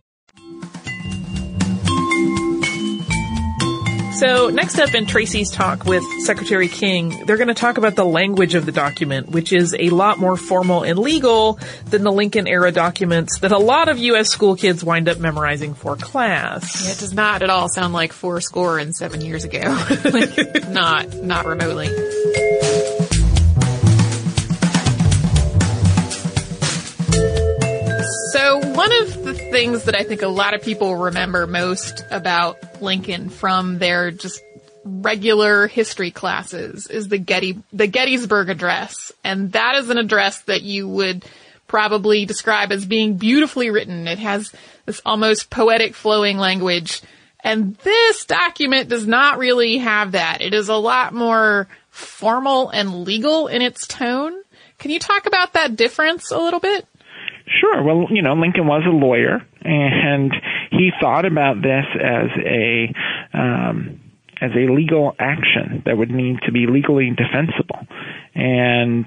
So, 4.18 4.50
next 4.50 4.80
up 4.80 4.92
in 4.92 5.06
Tracy's 5.06 5.48
talk 5.48 5.84
with 5.84 6.02
Secretary 6.24 6.66
King, 6.66 7.24
they're 7.24 7.36
going 7.36 7.46
to 7.46 7.54
talk 7.54 7.78
about 7.78 7.94
the 7.94 8.04
language 8.04 8.56
of 8.56 8.66
the 8.66 8.72
document, 8.72 9.30
which 9.30 9.52
is 9.52 9.72
a 9.78 9.90
lot 9.90 10.18
more 10.18 10.36
formal 10.36 10.82
and 10.82 10.98
legal 10.98 11.60
than 11.86 12.02
the 12.02 12.10
Lincoln 12.10 12.48
era 12.48 12.72
documents 12.72 13.38
that 13.38 13.52
a 13.52 13.58
lot 13.58 13.88
of 13.88 13.98
U.S. 13.98 14.28
school 14.28 14.56
kids 14.56 14.82
wind 14.82 15.08
up 15.08 15.18
memorizing 15.18 15.74
for 15.74 15.94
class. 15.94 16.84
Yeah, 16.84 16.92
it 16.92 16.98
does 16.98 17.12
not 17.12 17.42
at 17.42 17.50
all 17.50 17.68
sound 17.68 17.92
like 17.92 18.12
four 18.12 18.40
score 18.40 18.80
and 18.80 18.94
seven 18.96 19.20
years 19.20 19.44
ago. 19.44 19.60
not, 20.70 21.22
not 21.22 21.46
remotely. 21.46 21.88
One 28.82 29.02
of 29.02 29.22
the 29.22 29.34
things 29.34 29.84
that 29.84 29.94
I 29.94 30.02
think 30.02 30.22
a 30.22 30.28
lot 30.28 30.54
of 30.54 30.62
people 30.62 30.96
remember 30.96 31.46
most 31.46 32.04
about 32.10 32.82
Lincoln 32.82 33.28
from 33.28 33.78
their 33.78 34.10
just 34.10 34.42
regular 34.84 35.68
history 35.68 36.10
classes 36.10 36.88
is 36.88 37.06
the 37.06 37.18
Getty, 37.18 37.62
the 37.72 37.86
Gettysburg 37.86 38.48
Address. 38.48 39.12
And 39.22 39.52
that 39.52 39.76
is 39.76 39.88
an 39.88 39.98
address 39.98 40.40
that 40.42 40.62
you 40.62 40.88
would 40.88 41.24
probably 41.68 42.24
describe 42.24 42.72
as 42.72 42.84
being 42.84 43.18
beautifully 43.18 43.70
written. 43.70 44.08
It 44.08 44.18
has 44.18 44.52
this 44.84 45.00
almost 45.06 45.48
poetic 45.48 45.94
flowing 45.94 46.38
language. 46.38 47.02
And 47.38 47.76
this 47.76 48.24
document 48.24 48.88
does 48.88 49.06
not 49.06 49.38
really 49.38 49.78
have 49.78 50.12
that. 50.12 50.40
It 50.40 50.54
is 50.54 50.68
a 50.68 50.74
lot 50.74 51.14
more 51.14 51.68
formal 51.90 52.68
and 52.70 53.04
legal 53.04 53.46
in 53.46 53.62
its 53.62 53.86
tone. 53.86 54.32
Can 54.80 54.90
you 54.90 54.98
talk 54.98 55.26
about 55.26 55.52
that 55.52 55.76
difference 55.76 56.32
a 56.32 56.38
little 56.38 56.58
bit? 56.58 56.84
Sure. 57.60 57.82
Well, 57.82 58.06
you 58.10 58.22
know, 58.22 58.34
Lincoln 58.34 58.66
was 58.66 58.82
a 58.86 58.90
lawyer, 58.90 59.44
and 59.62 60.32
he 60.70 60.90
thought 61.00 61.24
about 61.24 61.60
this 61.60 61.84
as 61.94 62.30
a 62.44 62.94
um, 63.34 64.00
as 64.40 64.50
a 64.56 64.72
legal 64.72 65.14
action 65.18 65.82
that 65.86 65.96
would 65.96 66.10
need 66.10 66.38
to 66.46 66.52
be 66.52 66.66
legally 66.66 67.10
defensible, 67.10 67.86
and 68.34 69.06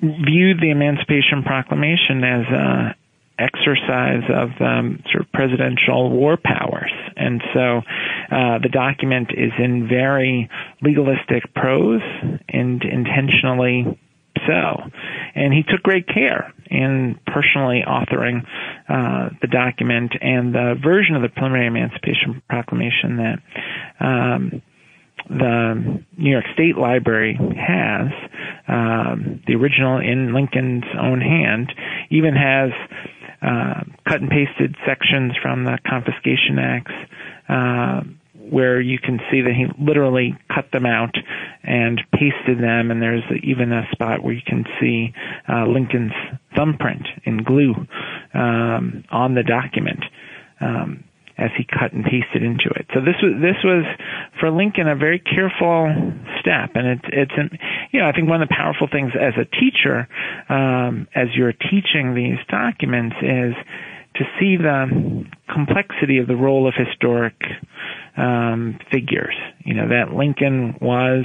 viewed 0.00 0.60
the 0.60 0.70
Emancipation 0.70 1.42
Proclamation 1.44 2.24
as 2.24 2.46
a 2.46 2.96
exercise 3.38 4.24
of 4.32 4.48
um, 4.60 5.02
sort 5.12 5.24
of 5.24 5.32
presidential 5.32 6.10
war 6.10 6.38
powers. 6.42 6.92
And 7.16 7.42
so 7.52 7.82
uh, 8.30 8.58
the 8.62 8.70
document 8.72 9.30
is 9.32 9.52
in 9.58 9.88
very 9.88 10.48
legalistic 10.80 11.52
prose 11.54 12.00
and 12.48 12.82
intentionally 12.82 13.98
so. 14.46 14.90
And 15.36 15.52
he 15.52 15.62
took 15.62 15.82
great 15.82 16.08
care 16.08 16.52
in 16.70 17.20
personally 17.26 17.84
authoring 17.86 18.44
uh, 18.88 19.28
the 19.42 19.48
document 19.48 20.12
and 20.20 20.54
the 20.54 20.74
version 20.82 21.14
of 21.14 21.22
the 21.22 21.28
preliminary 21.28 21.66
emancipation 21.66 22.42
proclamation 22.48 23.16
that 23.18 23.38
um, 24.00 24.62
the 25.28 26.02
New 26.16 26.30
York 26.30 26.46
State 26.54 26.78
Library 26.78 27.34
has, 27.34 28.08
um, 28.66 29.42
the 29.46 29.54
original 29.54 29.98
in 29.98 30.32
Lincoln's 30.32 30.84
own 30.98 31.20
hand, 31.20 31.72
even 32.10 32.34
has 32.34 32.70
uh, 33.42 33.84
cut 34.08 34.22
and 34.22 34.30
pasted 34.30 34.74
sections 34.86 35.32
from 35.42 35.64
the 35.64 35.78
Confiscation 35.86 36.58
Acts. 36.58 36.92
Uh, 37.48 38.00
where 38.50 38.80
you 38.80 38.98
can 38.98 39.18
see 39.30 39.40
that 39.42 39.52
he 39.52 39.66
literally 39.82 40.36
cut 40.54 40.70
them 40.72 40.86
out 40.86 41.14
and 41.62 42.00
pasted 42.12 42.58
them, 42.58 42.90
and 42.90 43.02
there's 43.02 43.24
even 43.42 43.72
a 43.72 43.86
spot 43.92 44.22
where 44.22 44.34
you 44.34 44.42
can 44.46 44.64
see 44.80 45.12
uh, 45.48 45.66
Lincoln's 45.66 46.12
thumbprint 46.54 47.06
in 47.24 47.42
glue 47.42 47.74
um, 48.34 49.04
on 49.10 49.34
the 49.34 49.42
document. 49.42 50.04
Um, 50.60 51.04
as 51.38 51.50
he 51.56 51.64
cut 51.64 51.92
and 51.92 52.02
pasted 52.04 52.42
into 52.42 52.70
it. 52.76 52.86
So 52.94 53.00
this 53.00 53.16
was 53.22 53.34
this 53.40 53.60
was 53.62 53.84
for 54.40 54.50
Lincoln 54.50 54.88
a 54.88 54.96
very 54.96 55.18
careful 55.18 55.92
step, 56.40 56.70
and 56.74 56.86
it's 56.86 57.08
it's 57.12 57.52
you 57.92 58.00
know 58.00 58.08
I 58.08 58.12
think 58.12 58.28
one 58.28 58.40
of 58.40 58.48
the 58.48 58.54
powerful 58.54 58.88
things 58.90 59.12
as 59.12 59.34
a 59.36 59.44
teacher, 59.44 60.08
um, 60.48 61.08
as 61.14 61.28
you're 61.36 61.52
teaching 61.52 62.14
these 62.14 62.38
documents, 62.48 63.16
is 63.20 63.54
to 64.16 64.24
see 64.40 64.56
the 64.56 65.26
complexity 65.52 66.18
of 66.18 66.26
the 66.26 66.36
role 66.36 66.66
of 66.66 66.74
historic 66.74 67.34
um, 68.16 68.78
figures. 68.90 69.34
You 69.64 69.74
know, 69.74 69.88
that 69.88 70.14
Lincoln 70.14 70.76
was 70.80 71.24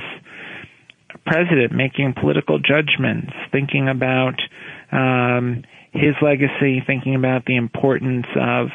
a 1.13 1.17
president 1.19 1.71
making 1.71 2.15
political 2.19 2.60
judgments, 2.60 3.34
thinking 3.51 3.88
about 3.89 4.36
um, 4.91 5.63
his 5.91 6.15
legacy, 6.21 6.82
thinking 6.86 7.15
about 7.15 7.45
the 7.45 7.56
importance 7.56 8.25
of 8.36 8.67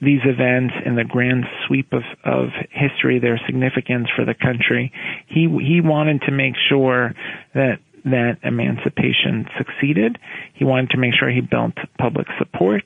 these 0.00 0.20
events 0.24 0.74
in 0.84 0.94
the 0.94 1.04
grand 1.04 1.44
sweep 1.66 1.92
of, 1.92 2.02
of 2.24 2.48
history, 2.70 3.18
their 3.18 3.40
significance 3.46 4.08
for 4.14 4.24
the 4.26 4.34
country. 4.34 4.92
He 5.26 5.48
he 5.62 5.80
wanted 5.80 6.20
to 6.26 6.32
make 6.32 6.54
sure 6.68 7.14
that 7.54 7.78
that 8.06 8.38
emancipation 8.44 9.46
succeeded. 9.58 10.18
He 10.54 10.64
wanted 10.64 10.90
to 10.90 10.98
make 10.98 11.14
sure 11.18 11.28
he 11.28 11.40
built 11.40 11.74
public 11.98 12.26
support, 12.38 12.84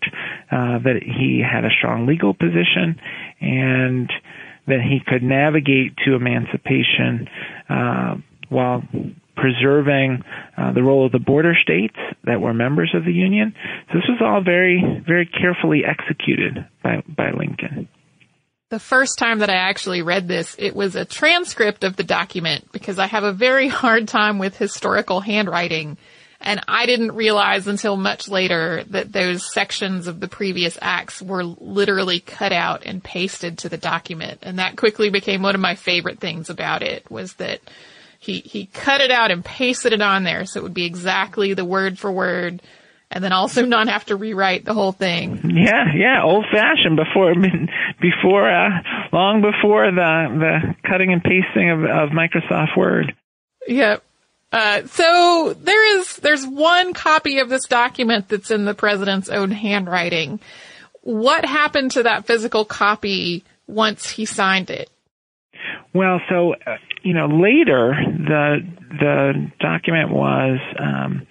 uh, 0.51 0.79
that 0.81 1.01
he 1.05 1.43
had 1.45 1.65
a 1.65 1.71
strong 1.71 2.07
legal 2.07 2.35
position, 2.35 2.97
and 3.41 4.11
that 4.67 4.81
he 4.81 5.01
could 5.07 5.23
navigate 5.23 5.97
to 6.05 6.15
emancipation 6.15 7.29
uh, 7.69 8.15
while 8.49 8.83
preserving 9.37 10.23
uh, 10.57 10.73
the 10.73 10.83
role 10.83 11.07
of 11.07 11.13
the 11.13 11.19
border 11.19 11.55
states 11.61 11.97
that 12.25 12.41
were 12.41 12.53
members 12.53 12.95
of 12.95 13.05
the 13.05 13.13
Union. 13.13 13.55
So 13.89 13.99
this 13.99 14.09
was 14.09 14.21
all 14.21 14.43
very, 14.43 15.03
very 15.07 15.27
carefully 15.27 15.83
executed 15.85 16.67
by, 16.83 17.03
by 17.09 17.31
Lincoln. 17.31 17.89
The 18.71 18.79
first 18.79 19.19
time 19.19 19.41
that 19.41 19.51
I 19.51 19.57
actually 19.57 20.01
read 20.01 20.29
this, 20.29 20.55
it 20.57 20.77
was 20.77 20.95
a 20.95 21.05
transcript 21.05 21.83
of 21.83 21.97
the 21.97 22.05
document 22.05 22.71
because 22.71 23.01
I 23.01 23.07
have 23.09 23.25
a 23.25 23.33
very 23.33 23.67
hard 23.83 24.07
time 24.07 24.39
with 24.39 24.57
historical 24.57 25.21
handwriting. 25.21 25.97
And 26.41 26.61
I 26.69 26.87
didn't 26.87 27.13
realize 27.13 27.67
until 27.67 27.97
much 27.97 28.29
later 28.29 28.85
that 28.91 29.13
those 29.13 29.53
sections 29.53 30.07
of 30.07 30.21
the 30.21 30.29
previous 30.29 30.79
acts 30.81 31.21
were 31.21 31.43
literally 31.43 32.21
cut 32.21 32.53
out 32.53 32.85
and 32.87 33.03
pasted 33.03 33.59
to 33.59 33.69
the 33.69 33.77
document. 33.77 34.39
And 34.43 34.61
that 34.61 34.77
quickly 34.77 35.11
became 35.11 35.43
one 35.43 35.57
of 35.57 35.61
my 35.61 35.75
favorite 35.75 36.21
things 36.21 36.49
about 36.49 36.83
it 36.85 37.11
was 37.11 37.35
that 37.35 37.61
he, 38.21 38.39
he 38.39 38.67
cut 38.67 39.01
it 39.01 39.11
out 39.11 39.33
and 39.33 39.45
pasted 39.45 39.93
it 39.93 40.01
on 40.01 40.23
there 40.23 40.47
so 40.47 40.61
it 40.61 40.63
would 40.63 40.75
be 40.75 40.87
exactly 40.87 41.55
the 41.55 41.65
word 41.65 41.99
for 41.99 42.13
word 42.13 42.63
and 43.11 43.25
then 43.25 43.33
also 43.33 43.65
not 43.65 43.89
have 43.89 44.05
to 44.07 44.17
rewrite 44.17 44.65
the 44.65 44.75
whole 44.75 44.93
thing. 44.93 45.41
Yeah, 45.45 45.87
yeah, 45.95 46.23
old 46.23 46.47
fashioned 46.53 46.97
before 46.97 47.35
before 48.01 48.49
uh, 48.49 48.71
long 49.13 49.43
before 49.43 49.91
the 49.91 50.39
the 50.39 50.89
cutting 50.89 51.13
and 51.13 51.23
pasting 51.23 51.71
of, 51.71 51.81
of 51.81 52.11
Microsoft 52.11 52.77
Word. 52.77 53.15
Yep. 53.67 54.03
Uh, 54.53 54.87
so 54.87 55.55
there 55.61 55.99
is 55.99 56.17
there's 56.17 56.47
one 56.47 56.93
copy 56.93 57.39
of 57.39 57.49
this 57.49 57.67
document 57.67 58.29
that's 58.29 58.51
in 58.51 58.65
the 58.65 58.75
president's 58.75 59.29
own 59.29 59.51
handwriting. 59.51 60.41
What 61.03 61.45
happened 61.45 61.93
to 61.93 62.05
that 62.05 62.27
physical 62.27 62.65
copy 62.65 63.45
once 63.67 64.11
he 64.11 64.25
signed 64.25 64.71
it? 64.71 64.91
Well, 65.95 66.21
so 66.29 66.55
uh, 66.55 66.77
you 67.03 67.15
know 67.15 67.27
later 67.27 67.95
the 68.07 68.59
the 68.99 69.51
document 69.59 70.11
was. 70.11 70.59
Um, 70.79 71.27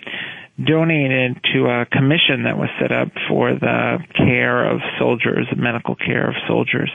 donated 0.66 1.38
to 1.54 1.66
a 1.68 1.86
commission 1.86 2.44
that 2.44 2.58
was 2.58 2.70
set 2.82 2.92
up 2.92 3.10
for 3.28 3.54
the 3.54 3.98
care 4.16 4.70
of 4.70 4.80
soldiers, 5.00 5.48
medical 5.56 5.96
care 5.96 6.28
of 6.28 6.36
soldiers. 6.48 6.92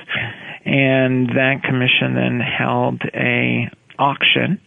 And 0.64 1.28
that 1.30 1.62
commission 1.62 2.14
then 2.14 2.40
held 2.40 3.02
a 3.14 3.70
auction 3.98 4.60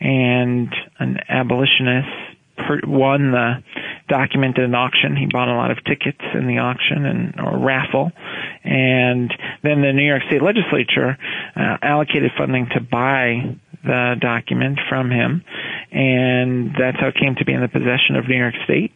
and 0.00 0.74
an 0.98 1.18
abolitionist 1.28 2.08
per- 2.56 2.80
won 2.86 3.32
the 3.32 3.62
documented 4.08 4.64
an 4.64 4.74
auction. 4.74 5.16
He 5.16 5.26
bought 5.26 5.48
a 5.48 5.56
lot 5.56 5.70
of 5.70 5.78
tickets 5.84 6.20
in 6.34 6.46
the 6.46 6.58
auction 6.58 7.04
and 7.04 7.40
or 7.40 7.58
raffle, 7.58 8.12
and 8.64 9.32
then 9.62 9.82
the 9.82 9.92
New 9.92 10.06
York 10.06 10.22
State 10.28 10.42
Legislature 10.42 11.16
uh, 11.56 11.76
allocated 11.82 12.30
funding 12.36 12.68
to 12.74 12.80
buy 12.80 13.56
the 13.86 14.16
document 14.20 14.78
from 14.88 15.10
him, 15.10 15.42
and 15.92 16.74
that's 16.78 16.98
how 16.98 17.08
it 17.08 17.14
came 17.14 17.34
to 17.36 17.44
be 17.44 17.52
in 17.52 17.60
the 17.60 17.68
possession 17.68 18.16
of 18.16 18.28
New 18.28 18.36
York 18.36 18.54
State. 18.64 18.92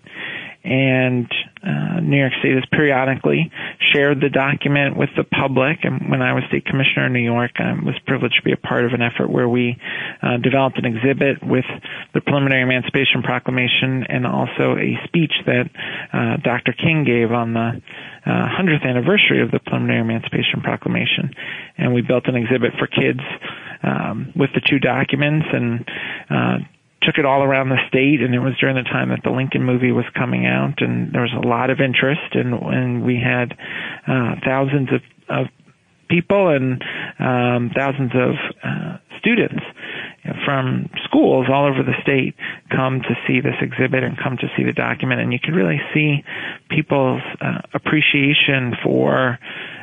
And 0.62 1.26
uh, 1.64 2.00
New 2.00 2.18
York 2.18 2.32
State 2.40 2.54
has 2.54 2.64
periodically 2.70 3.50
shared 3.92 4.20
the 4.20 4.28
document 4.28 4.96
with 4.96 5.08
the 5.16 5.24
public. 5.24 5.78
And 5.84 6.10
when 6.10 6.20
I 6.20 6.32
was 6.32 6.44
state 6.48 6.64
commissioner 6.66 7.06
in 7.06 7.12
New 7.12 7.24
York, 7.24 7.52
I 7.56 7.72
was 7.72 7.96
privileged 8.06 8.36
to 8.36 8.42
be 8.42 8.52
a 8.52 8.56
part 8.56 8.84
of 8.84 8.92
an 8.92 9.00
effort 9.00 9.30
where 9.30 9.48
we 9.48 9.76
uh, 10.22 10.36
developed 10.38 10.78
an 10.78 10.84
exhibit 10.84 11.42
with 11.42 11.64
the 12.12 12.20
preliminary 12.20 12.62
Emancipation 12.62 13.22
Proclamation 13.22 14.04
and 14.08 14.26
also 14.26 14.76
a 14.76 15.00
speech 15.04 15.32
that 15.46 15.70
uh, 16.12 16.36
Dr. 16.44 16.72
King 16.72 17.04
gave 17.04 17.32
on 17.32 17.54
the 17.54 17.80
uh, 18.26 18.28
100th 18.28 18.84
anniversary 18.84 19.42
of 19.42 19.50
the 19.50 19.60
preliminary 19.60 20.00
Emancipation 20.00 20.60
Proclamation. 20.62 21.32
And 21.78 21.94
we 21.94 22.02
built 22.02 22.26
an 22.26 22.36
exhibit 22.36 22.72
for 22.78 22.86
kids 22.86 23.20
um, 23.82 24.32
with 24.36 24.50
the 24.54 24.60
two 24.60 24.78
documents 24.78 25.46
and 25.52 25.88
uh, 26.28 26.58
took 27.02 27.16
it 27.18 27.24
all 27.24 27.42
around 27.42 27.68
the 27.68 27.80
state. 27.88 28.20
And 28.20 28.34
it 28.34 28.40
was 28.40 28.54
during 28.60 28.76
the 28.76 28.88
time 28.88 29.10
that 29.10 29.20
the 29.24 29.30
Lincoln 29.30 29.64
movie 29.64 29.92
was 29.92 30.04
coming 30.16 30.46
out, 30.46 30.82
and 30.82 31.12
there 31.12 31.22
was 31.22 31.34
a 31.34 31.46
lot 31.46 31.70
of 31.70 31.80
interest, 31.80 32.34
and, 32.34 32.54
and 32.54 33.04
we 33.04 33.16
had 33.16 33.52
uh, 34.06 34.36
thousands 34.44 34.88
of, 34.92 35.02
of 35.28 35.46
people 36.08 36.48
and 36.48 36.82
um, 37.18 37.70
thousands 37.74 38.12
of 38.14 38.34
uh, 38.64 38.98
students 39.20 39.62
from 40.44 40.90
schools 41.04 41.46
all 41.50 41.66
over 41.66 41.82
the 41.82 41.96
state 42.02 42.34
come 42.70 43.00
to 43.00 43.14
see 43.26 43.40
this 43.40 43.56
exhibit 43.60 44.02
and 44.04 44.18
come 44.18 44.36
to 44.36 44.48
see 44.56 44.64
the 44.64 44.72
document, 44.72 45.20
and 45.20 45.32
you 45.32 45.38
can 45.38 45.54
really 45.54 45.80
see 45.94 46.22
people's 46.68 47.22
uh, 47.40 47.62
appreciation 47.72 48.74
for 48.82 49.38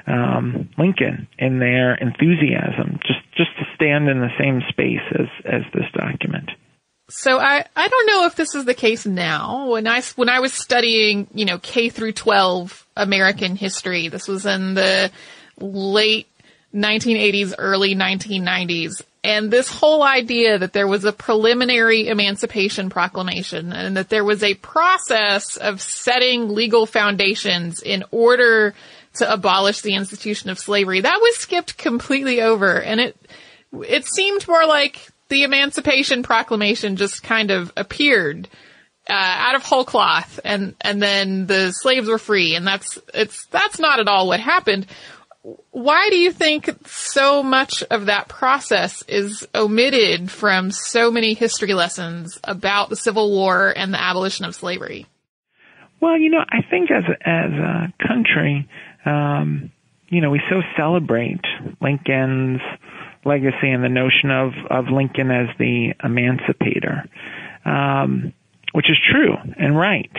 um, 0.05 0.69
Lincoln 0.77 1.27
in 1.37 1.59
their 1.59 1.95
enthusiasm, 1.95 2.99
just 3.05 3.19
just 3.35 3.49
to 3.59 3.65
stand 3.75 4.07
in 4.07 4.19
the 4.19 4.31
same 4.39 4.61
space 4.69 5.03
as 5.11 5.27
as 5.45 5.61
this 5.73 5.89
document. 5.93 6.49
So 7.09 7.39
I, 7.39 7.65
I 7.75 7.87
don't 7.87 8.07
know 8.07 8.25
if 8.25 8.35
this 8.35 8.53
is 8.53 8.65
the 8.65 8.73
case 8.73 9.05
now. 9.05 9.69
When 9.69 9.87
I, 9.87 10.01
when 10.15 10.29
I 10.29 10.41
was 10.41 10.53
studying, 10.53 11.27
you 11.33 11.45
know, 11.45 11.57
K 11.57 11.89
through 11.89 12.11
12 12.13 12.85
American 12.97 13.55
history, 13.55 14.09
this 14.09 14.27
was 14.27 14.45
in 14.45 14.73
the 14.73 15.09
late 15.59 16.27
1980s, 16.75 17.53
early 17.57 17.95
1990s. 17.95 19.01
And 19.23 19.51
this 19.51 19.71
whole 19.71 20.03
idea 20.03 20.59
that 20.59 20.73
there 20.73 20.87
was 20.87 21.05
a 21.05 21.11
preliminary 21.13 22.07
emancipation 22.07 22.89
proclamation 22.89 23.73
and 23.73 23.97
that 23.97 24.09
there 24.09 24.23
was 24.23 24.43
a 24.43 24.53
process 24.55 25.57
of 25.57 25.81
setting 25.81 26.49
legal 26.49 26.85
foundations 26.85 27.81
in 27.81 28.03
order 28.11 28.73
to 29.15 29.31
abolish 29.31 29.81
the 29.81 29.95
institution 29.95 30.49
of 30.49 30.59
slavery, 30.59 31.01
that 31.01 31.19
was 31.21 31.37
skipped 31.37 31.77
completely 31.77 32.41
over. 32.41 32.81
And 32.81 32.99
it, 32.99 33.17
it 33.87 34.05
seemed 34.05 34.47
more 34.47 34.65
like 34.65 35.09
the 35.29 35.43
Emancipation 35.43 36.23
Proclamation 36.23 36.95
just 36.95 37.23
kind 37.23 37.51
of 37.51 37.71
appeared 37.75 38.47
uh, 39.09 39.13
out 39.13 39.55
of 39.55 39.63
whole 39.63 39.85
cloth, 39.85 40.39
and 40.43 40.75
and 40.81 41.01
then 41.01 41.47
the 41.47 41.71
slaves 41.71 42.07
were 42.07 42.17
free, 42.17 42.55
and 42.55 42.67
that's 42.67 42.99
it's 43.13 43.45
that's 43.47 43.79
not 43.79 43.99
at 43.99 44.07
all 44.07 44.27
what 44.27 44.39
happened. 44.39 44.85
Why 45.71 46.09
do 46.09 46.17
you 46.17 46.31
think 46.33 46.69
so 46.87 47.41
much 47.41 47.81
of 47.83 48.07
that 48.07 48.27
process 48.27 49.01
is 49.07 49.47
omitted 49.55 50.29
from 50.29 50.71
so 50.71 51.09
many 51.09 51.35
history 51.35 51.73
lessons 51.73 52.37
about 52.43 52.89
the 52.89 52.97
Civil 52.97 53.31
War 53.31 53.73
and 53.73 53.93
the 53.93 54.01
abolition 54.01 54.43
of 54.43 54.55
slavery? 54.55 55.05
Well, 56.01 56.17
you 56.17 56.29
know, 56.29 56.43
I 56.49 56.61
think 56.69 56.91
as 56.91 57.03
as 57.25 57.51
a 57.51 57.93
country, 58.05 58.67
um, 59.05 59.71
you 60.09 60.21
know, 60.21 60.31
we 60.31 60.41
so 60.49 60.61
celebrate 60.75 61.41
Lincoln's 61.81 62.61
legacy 63.25 63.69
and 63.69 63.83
the 63.83 63.89
notion 63.89 64.31
of, 64.31 64.51
of 64.69 64.85
Lincoln 64.91 65.31
as 65.31 65.47
the 65.57 65.93
emancipator, 66.03 67.03
um, 67.65 68.33
which 68.73 68.89
is 68.89 68.97
true 69.11 69.35
and 69.57 69.77
right. 69.77 70.11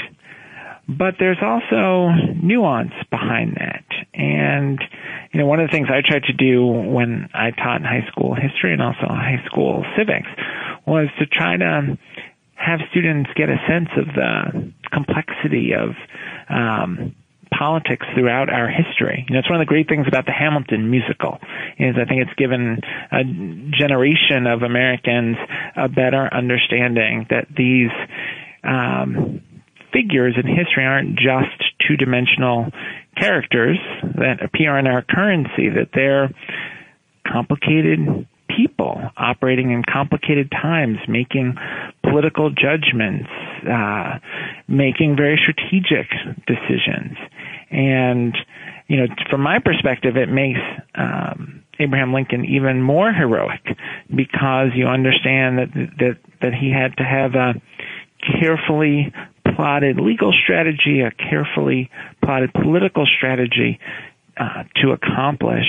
But 0.88 1.16
there's 1.18 1.38
also 1.42 2.08
nuance 2.42 2.94
behind 3.10 3.56
that. 3.56 3.84
And, 4.14 4.80
you 5.32 5.40
know, 5.40 5.46
one 5.46 5.60
of 5.60 5.68
the 5.68 5.72
things 5.72 5.88
I 5.90 6.00
tried 6.06 6.24
to 6.24 6.32
do 6.32 6.64
when 6.64 7.28
I 7.34 7.50
taught 7.50 7.80
in 7.80 7.84
high 7.84 8.08
school 8.10 8.34
history 8.34 8.72
and 8.72 8.80
also 8.80 9.06
high 9.06 9.44
school 9.46 9.84
civics 9.98 10.28
was 10.86 11.08
to 11.18 11.26
try 11.26 11.58
to 11.58 11.98
have 12.54 12.80
students 12.90 13.30
get 13.36 13.50
a 13.50 13.58
sense 13.68 13.88
of 13.96 14.06
the 14.14 14.72
complexity 14.90 15.72
of 15.74 15.90
um, 16.48 17.14
politics 17.58 18.06
throughout 18.14 18.48
our 18.50 18.68
history. 18.68 19.24
You 19.28 19.34
know, 19.34 19.40
it's 19.40 19.50
one 19.50 19.60
of 19.60 19.66
the 19.66 19.68
great 19.68 19.88
things 19.88 20.06
about 20.06 20.26
the 20.26 20.32
Hamilton 20.32 20.90
musical 20.90 21.38
is 21.78 21.96
I 22.00 22.04
think 22.04 22.22
it's 22.22 22.34
given 22.38 22.80
a 23.10 23.24
generation 23.76 24.46
of 24.46 24.62
Americans 24.62 25.36
a 25.76 25.88
better 25.88 26.28
understanding 26.32 27.26
that 27.30 27.46
these 27.54 27.90
um, 28.62 29.42
figures 29.92 30.34
in 30.36 30.46
history 30.46 30.84
aren't 30.84 31.16
just 31.16 31.58
two-dimensional 31.86 32.70
characters 33.16 33.78
that 34.02 34.42
appear 34.42 34.78
in 34.78 34.86
our 34.86 35.02
currency; 35.02 35.68
that 35.70 35.90
they're 35.94 36.30
complicated 37.26 38.26
people 38.48 39.00
operating 39.16 39.70
in 39.70 39.82
complicated 39.82 40.50
times, 40.50 40.98
making 41.08 41.54
political 42.02 42.50
judgments, 42.50 43.28
uh, 43.68 44.18
making 44.66 45.16
very 45.16 45.38
strategic 45.40 46.08
decisions. 46.46 47.16
And, 47.70 48.36
you 48.86 48.96
know, 48.98 49.06
from 49.30 49.42
my 49.42 49.58
perspective, 49.58 50.16
it 50.16 50.28
makes 50.28 50.60
um, 50.94 51.64
Abraham 51.78 52.12
Lincoln 52.12 52.44
even 52.44 52.82
more 52.82 53.12
heroic 53.12 53.62
because 54.14 54.68
you 54.74 54.86
understand 54.86 55.58
that 55.58 55.68
that 55.98 56.16
that 56.40 56.54
he 56.54 56.72
had 56.72 56.96
to 56.96 57.04
have 57.04 57.34
a 57.34 57.54
carefully 58.40 59.12
plotted 59.54 59.98
legal 60.00 60.32
strategy, 60.32 61.00
a 61.00 61.10
carefully 61.10 61.90
plotted 62.24 62.52
political 62.52 63.06
strategy 63.06 63.78
uh, 64.38 64.64
to 64.76 64.92
accomplish 64.92 65.66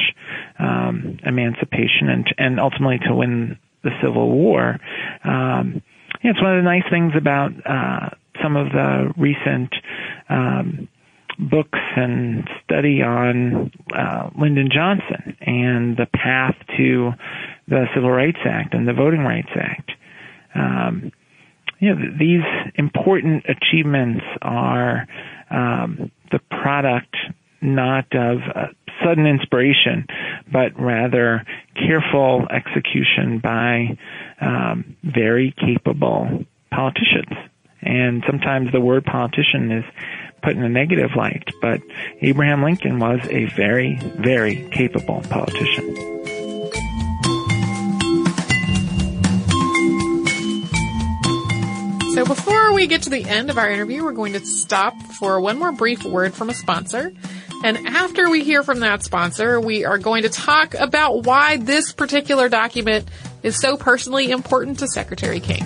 um, 0.58 1.20
emancipation 1.26 2.10
and 2.10 2.28
and 2.38 2.60
ultimately 2.60 3.00
to 3.00 3.14
win 3.14 3.58
the 3.84 3.92
Civil 4.02 4.32
War. 4.32 4.80
Um, 5.24 5.82
yeah, 6.24 6.32
it's 6.32 6.42
one 6.42 6.58
of 6.58 6.64
the 6.64 6.70
nice 6.70 6.84
things 6.90 7.14
about 7.16 7.52
uh, 7.66 8.10
some 8.42 8.56
of 8.56 8.72
the 8.72 9.14
recent 9.18 9.74
um, 10.30 10.88
books 11.40 11.80
and 11.96 12.48
study 12.66 13.02
on 13.02 13.72
uh, 13.96 14.30
Lyndon 14.40 14.70
Johnson 14.74 15.38
and 15.40 15.96
the 15.96 16.08
path 16.14 16.56
to 16.78 17.12
the 17.68 17.86
Civil 17.96 18.12
Rights 18.12 18.40
Act 18.46 18.74
and 18.74 18.88
the 18.88 18.94
Voting 18.94 19.22
Rights 19.22 19.52
Act. 19.56 19.92
Um, 20.54 21.12
you 21.80 21.96
know, 21.96 22.02
these 22.20 22.44
important 22.76 23.46
achievements 23.48 24.24
are 24.42 25.08
um, 25.50 26.12
the 26.32 26.40
product 26.50 27.16
not 27.62 28.06
of 28.14 28.40
uh, 28.54 28.68
sudden 29.04 29.26
inspiration, 29.26 30.06
but 30.52 30.80
rather 30.80 31.46
careful 31.76 32.48
execution 32.50 33.40
by 33.42 33.98
um, 34.42 34.98
very 35.04 35.54
capable 35.58 36.46
politicians. 36.72 37.38
And 37.82 38.24
sometimes 38.28 38.72
the 38.72 38.82
word 38.82 39.06
politician 39.06 39.72
is 39.72 39.86
put 40.42 40.56
in 40.56 40.64
a 40.64 40.70
negative 40.70 41.12
light, 41.16 41.50
but 41.62 41.82
Abraham 42.22 42.64
Lincoln 42.64 43.00
was 43.00 43.20
a 43.30 43.46
very, 43.46 43.98
very 44.18 44.68
capable 44.72 45.22
politician. 45.30 45.96
So 52.14 52.26
before 52.26 52.74
we 52.74 52.88
get 52.88 53.04
to 53.04 53.10
the 53.10 53.24
end 53.26 53.50
of 53.50 53.58
our 53.58 53.70
interview, 53.70 54.04
we're 54.04 54.12
going 54.12 54.34
to 54.34 54.46
stop 54.46 54.94
for 55.20 55.40
one 55.40 55.58
more 55.58 55.72
brief 55.72 56.04
word 56.04 56.34
from 56.34 56.50
a 56.50 56.54
sponsor. 56.54 57.14
And 57.64 57.78
after 57.88 58.30
we 58.30 58.44
hear 58.44 58.64
from 58.64 58.82
that 58.82 59.04
sponsor, 59.04 59.62
we 59.62 59.86
are 59.86 59.98
going 59.98 60.24
to 60.24 60.30
talk 60.30 60.74
about 60.74 61.24
why 61.24 61.58
this 61.58 61.94
particular 61.94 62.50
document 62.50 63.08
is 63.44 63.58
so 63.58 63.78
personally 63.78 64.32
important 64.32 64.80
to 64.80 64.88
Secretary 64.88 65.40
King. 65.40 65.66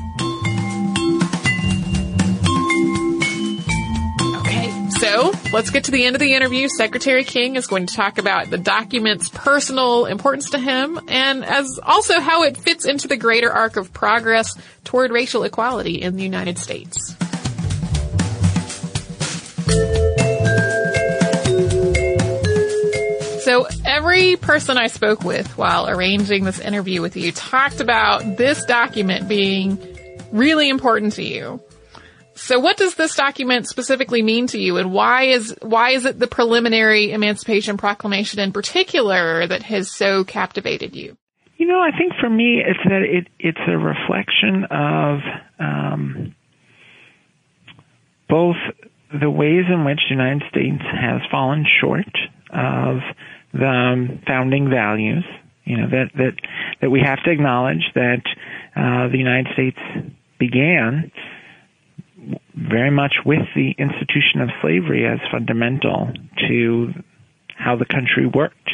So 5.01 5.31
let's 5.51 5.71
get 5.71 5.85
to 5.85 5.91
the 5.91 6.05
end 6.05 6.15
of 6.15 6.19
the 6.19 6.35
interview. 6.35 6.67
Secretary 6.69 7.23
King 7.23 7.55
is 7.55 7.65
going 7.65 7.87
to 7.87 7.95
talk 7.95 8.19
about 8.19 8.51
the 8.51 8.59
document's 8.59 9.29
personal 9.29 10.05
importance 10.05 10.51
to 10.51 10.59
him 10.59 10.99
and 11.07 11.43
as 11.43 11.79
also 11.81 12.19
how 12.19 12.43
it 12.43 12.55
fits 12.55 12.85
into 12.85 13.07
the 13.07 13.17
greater 13.17 13.51
arc 13.51 13.77
of 13.77 13.91
progress 13.93 14.53
toward 14.83 15.11
racial 15.11 15.43
equality 15.43 15.99
in 16.03 16.17
the 16.17 16.21
United 16.21 16.59
States. 16.59 17.15
So 23.43 23.65
every 23.83 24.35
person 24.35 24.77
I 24.77 24.85
spoke 24.85 25.23
with 25.23 25.57
while 25.57 25.89
arranging 25.89 26.43
this 26.43 26.59
interview 26.59 27.01
with 27.01 27.17
you 27.17 27.31
talked 27.31 27.81
about 27.81 28.37
this 28.37 28.63
document 28.65 29.27
being 29.27 29.79
really 30.31 30.69
important 30.69 31.13
to 31.13 31.23
you. 31.23 31.59
So 32.41 32.59
what 32.59 32.75
does 32.75 32.95
this 32.95 33.15
document 33.15 33.67
specifically 33.67 34.23
mean 34.23 34.47
to 34.47 34.59
you 34.59 34.77
and 34.77 34.91
why 34.91 35.25
is, 35.25 35.55
why 35.61 35.91
is 35.91 36.05
it 36.05 36.17
the 36.17 36.25
preliminary 36.25 37.11
Emancipation 37.11 37.77
Proclamation 37.77 38.39
in 38.39 38.51
particular 38.51 39.45
that 39.45 39.61
has 39.61 39.91
so 39.91 40.23
captivated 40.23 40.95
you? 40.95 41.15
You 41.57 41.67
know, 41.67 41.79
I 41.79 41.95
think 41.95 42.13
for 42.19 42.31
me, 42.31 42.59
it's 42.65 42.79
that 42.85 43.03
it, 43.03 43.27
it's 43.37 43.59
a 43.67 43.77
reflection 43.77 44.65
of, 44.71 45.19
um, 45.59 46.35
both 48.27 48.57
the 49.13 49.29
ways 49.29 49.65
in 49.71 49.85
which 49.85 49.99
the 50.09 50.15
United 50.15 50.41
States 50.49 50.81
has 50.81 51.21
fallen 51.29 51.63
short 51.79 52.09
of 52.51 53.01
the 53.53 54.19
founding 54.25 54.67
values, 54.67 55.25
you 55.65 55.77
know, 55.77 55.87
that, 55.89 56.09
that, 56.15 56.33
that 56.81 56.89
we 56.89 57.01
have 57.05 57.21
to 57.23 57.29
acknowledge 57.29 57.85
that, 57.93 58.23
uh, 58.75 59.09
the 59.09 59.19
United 59.19 59.53
States 59.53 59.77
began 60.39 61.11
very 62.55 62.91
much 62.91 63.13
with 63.25 63.43
the 63.55 63.71
institution 63.77 64.41
of 64.41 64.49
slavery 64.61 65.05
as 65.05 65.19
fundamental 65.31 66.11
to 66.47 66.89
how 67.55 67.75
the 67.75 67.85
country 67.85 68.25
worked. 68.25 68.69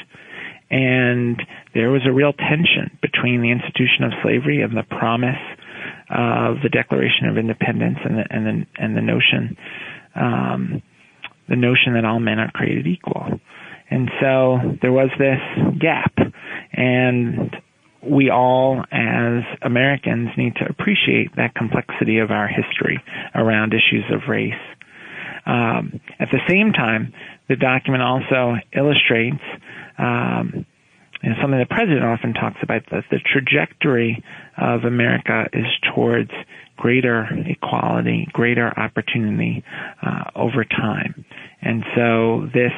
And 0.69 1.41
there 1.73 1.89
was 1.89 2.01
a 2.05 2.11
real 2.11 2.33
tension 2.33 2.97
between 3.01 3.41
the 3.41 3.51
institution 3.51 4.03
of 4.03 4.11
slavery 4.21 4.61
and 4.61 4.75
the 4.75 4.83
promise 4.83 5.39
of 6.09 6.57
the 6.61 6.69
Declaration 6.69 7.27
of 7.29 7.37
Independence 7.37 7.99
and 8.03 8.17
the 8.17 8.25
and 8.29 8.45
the, 8.45 8.83
and 8.83 8.97
the 8.97 9.01
notion 9.01 9.57
um, 10.15 10.81
the 11.47 11.55
notion 11.55 11.93
that 11.93 12.03
all 12.03 12.19
men 12.19 12.39
are 12.39 12.51
created 12.51 12.87
equal. 12.87 13.39
And 13.89 14.09
so 14.19 14.57
there 14.81 14.91
was 14.91 15.09
this 15.17 15.39
gap, 15.79 16.13
and 16.73 17.55
we 18.03 18.29
all, 18.29 18.83
as 18.91 19.43
Americans, 19.61 20.29
need 20.37 20.55
to 20.55 20.65
appreciate 20.69 21.35
that 21.35 21.55
complexity 21.55 22.19
of 22.19 22.31
our 22.31 22.47
history 22.47 23.01
around 23.35 23.73
issues 23.73 24.05
of 24.11 24.29
race. 24.29 24.53
Um, 25.45 25.99
at 26.19 26.29
the 26.31 26.39
same 26.47 26.73
time, 26.73 27.13
the 27.47 27.55
document 27.55 28.03
also 28.03 28.55
illustrates 28.75 29.41
um, 29.97 30.65
and 31.23 31.35
something 31.41 31.59
the 31.59 31.65
president 31.65 32.03
often 32.03 32.33
talks 32.33 32.57
about 32.61 32.83
that 32.91 33.03
the 33.09 33.19
trajectory 33.19 34.23
of 34.57 34.83
America 34.83 35.45
is 35.51 35.65
towards 35.93 36.31
greater 36.77 37.27
equality, 37.45 38.27
greater 38.31 38.67
opportunity 38.79 39.63
uh, 40.01 40.25
over 40.35 40.63
time. 40.63 41.25
And 41.61 41.83
so 41.95 42.47
this 42.53 42.73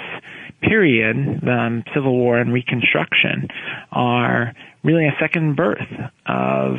period, 0.61 1.41
the 1.43 1.51
um, 1.51 1.83
Civil 1.93 2.17
War 2.17 2.39
and 2.39 2.53
Reconstruction, 2.53 3.49
are 3.91 4.53
really 4.83 5.05
a 5.05 5.15
second 5.19 5.55
birth 5.55 5.87
of 6.25 6.77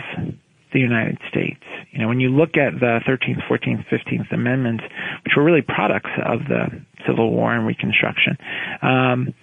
the 0.72 0.78
United 0.78 1.18
States. 1.28 1.62
You 1.90 2.00
know, 2.00 2.08
when 2.08 2.20
you 2.20 2.28
look 2.30 2.56
at 2.56 2.78
the 2.78 3.00
13th, 3.06 3.42
14th, 3.48 3.86
15th 3.88 4.32
Amendments, 4.32 4.84
which 5.24 5.34
were 5.36 5.44
really 5.44 5.62
products 5.62 6.10
of 6.24 6.40
the 6.48 6.82
Civil 7.06 7.30
War 7.32 7.54
and 7.54 7.66
Reconstruction, 7.66 8.36
um, 8.82 9.34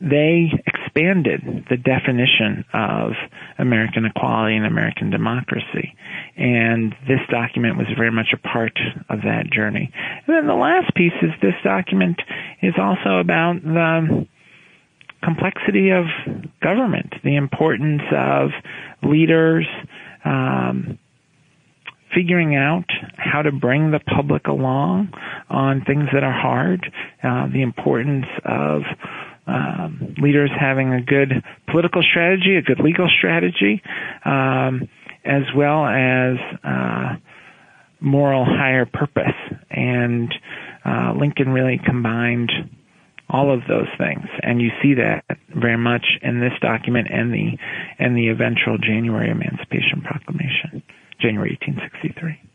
they 0.00 0.48
expanded 0.66 1.66
the 1.68 1.76
definition 1.76 2.64
of 2.72 3.12
American 3.58 4.06
equality 4.06 4.56
and 4.56 4.64
American 4.64 5.10
democracy. 5.10 5.94
And 6.36 6.94
this 7.06 7.20
document 7.30 7.76
was 7.76 7.86
very 7.96 8.10
much 8.10 8.32
a 8.32 8.38
part 8.38 8.78
of 9.10 9.20
that 9.24 9.50
journey. 9.52 9.92
And 10.26 10.36
then 10.36 10.46
the 10.46 10.54
last 10.54 10.94
piece 10.94 11.12
is 11.20 11.30
this 11.42 11.54
document 11.62 12.16
is 12.62 12.74
also 12.78 13.18
about 13.18 13.62
the 13.62 14.26
complexity 15.22 15.90
of 15.90 16.04
government, 16.62 17.14
the 17.24 17.36
importance 17.36 18.02
of 18.12 18.50
leaders, 19.02 19.66
um, 20.24 20.98
figuring 22.14 22.56
out 22.56 22.86
how 23.16 23.42
to 23.42 23.52
bring 23.52 23.90
the 23.90 24.00
public 24.00 24.46
along 24.46 25.12
on 25.48 25.84
things 25.84 26.08
that 26.12 26.24
are 26.24 26.32
hard, 26.32 26.92
uh, 27.22 27.46
the 27.52 27.62
importance 27.62 28.26
of 28.44 28.82
um, 29.46 30.14
leaders 30.18 30.50
having 30.58 30.92
a 30.92 31.02
good 31.02 31.42
political 31.70 32.02
strategy, 32.02 32.56
a 32.56 32.62
good 32.62 32.80
legal 32.80 33.08
strategy, 33.18 33.82
um, 34.24 34.88
as 35.24 35.42
well 35.56 35.86
as 35.86 36.36
uh, 36.64 37.16
moral 38.00 38.44
higher 38.44 38.86
purpose. 38.86 39.36
And 39.70 40.32
uh, 40.84 41.12
Lincoln 41.18 41.50
really 41.50 41.80
combined 41.84 42.50
all 43.32 43.52
of 43.52 43.60
those 43.68 43.88
things, 43.98 44.26
and 44.42 44.60
you 44.60 44.70
see 44.82 44.94
that 44.94 45.24
very 45.54 45.78
much 45.78 46.04
in 46.22 46.40
this 46.40 46.52
document 46.60 47.08
and 47.10 47.32
the 47.32 47.56
and 47.98 48.16
the 48.16 48.28
eventual 48.28 48.78
January 48.78 49.30
Emancipation 49.30 50.02
Proclamation, 50.02 50.82
January 51.20 51.58
1863. 51.60 52.50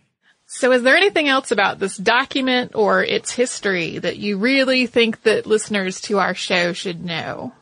So 0.48 0.72
is 0.72 0.84
there 0.84 0.96
anything 0.96 1.28
else 1.28 1.52
about 1.52 1.80
this 1.80 1.98
document 1.98 2.74
or 2.76 3.04
its 3.04 3.32
history 3.32 3.98
that 4.00 4.18
you 4.18 4.38
really 4.38 4.86
think 4.86 5.24
that 5.24 5.48
listeners 5.48 6.00
to 6.02 6.20
our 6.20 6.36
show 6.36 6.72
should 6.74 7.04
know? 7.04 7.54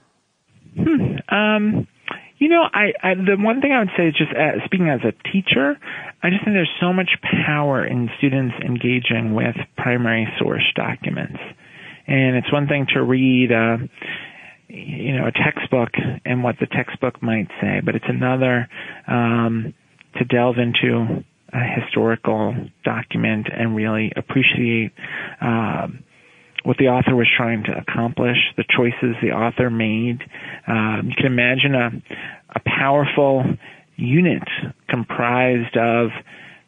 Hmm. 0.76 1.16
Um, 1.34 1.88
you 2.40 2.50
know, 2.50 2.62
I, 2.62 2.92
I, 3.02 3.16
the 3.16 3.38
one 3.40 3.62
thing 3.62 3.72
I 3.72 3.80
would 3.80 3.96
say 3.96 4.08
is 4.08 4.16
just 4.16 4.32
uh, 4.32 4.66
speaking 4.66 4.90
as 4.90 5.00
a 5.00 5.14
teacher, 5.32 5.78
I 6.22 6.30
just 6.30 6.44
think 6.44 6.56
there's 6.56 6.70
so 6.82 6.92
much 6.92 7.10
power 7.46 7.86
in 7.86 8.10
students 8.18 8.56
engaging 8.62 9.34
with 9.34 9.56
primary 9.78 10.28
source 10.40 10.66
documents. 10.76 11.40
And 12.08 12.36
it's 12.36 12.52
one 12.52 12.68
thing 12.68 12.88
to 12.94 13.02
read, 13.02 13.52
uh, 13.52 13.78
you 14.68 15.16
know, 15.16 15.28
a 15.28 15.32
textbook 15.32 15.90
and 16.26 16.44
what 16.44 16.56
the 16.60 16.68
textbook 16.68 17.22
might 17.22 17.48
say, 17.62 17.82
but 17.84 17.96
it's 17.96 18.06
another 18.08 18.68
um, 19.08 19.74
to 20.18 20.26
delve 20.26 20.58
into 20.58 21.24
a 21.54 21.82
historical 21.82 22.56
document 22.84 23.48
and 23.56 23.76
really 23.76 24.12
appreciate 24.16 24.92
um, 25.42 26.04
what 26.64 26.78
the 26.78 26.88
author 26.88 27.16
was 27.16 27.28
trying 27.38 27.64
to 27.64 27.72
accomplish, 27.78 28.38
the 28.58 28.64
choices 28.76 29.16
the 29.22 29.32
author 29.32 29.70
made. 29.70 30.20
Um, 30.68 31.10
you 31.10 31.16
can 31.16 31.28
imagine 31.28 31.76
a, 31.76 31.90
a 32.56 32.62
powerful 32.66 33.44
unit 33.96 34.44
comprised 34.90 35.78
of 35.78 36.10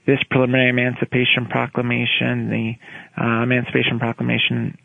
this 0.05 0.19
preliminary 0.29 0.69
Emancipation 0.69 1.47
Proclamation, 1.49 2.49
the 2.49 2.73
uh, 3.19 3.43
Emancipation 3.43 3.97
Proclamation 3.97 4.77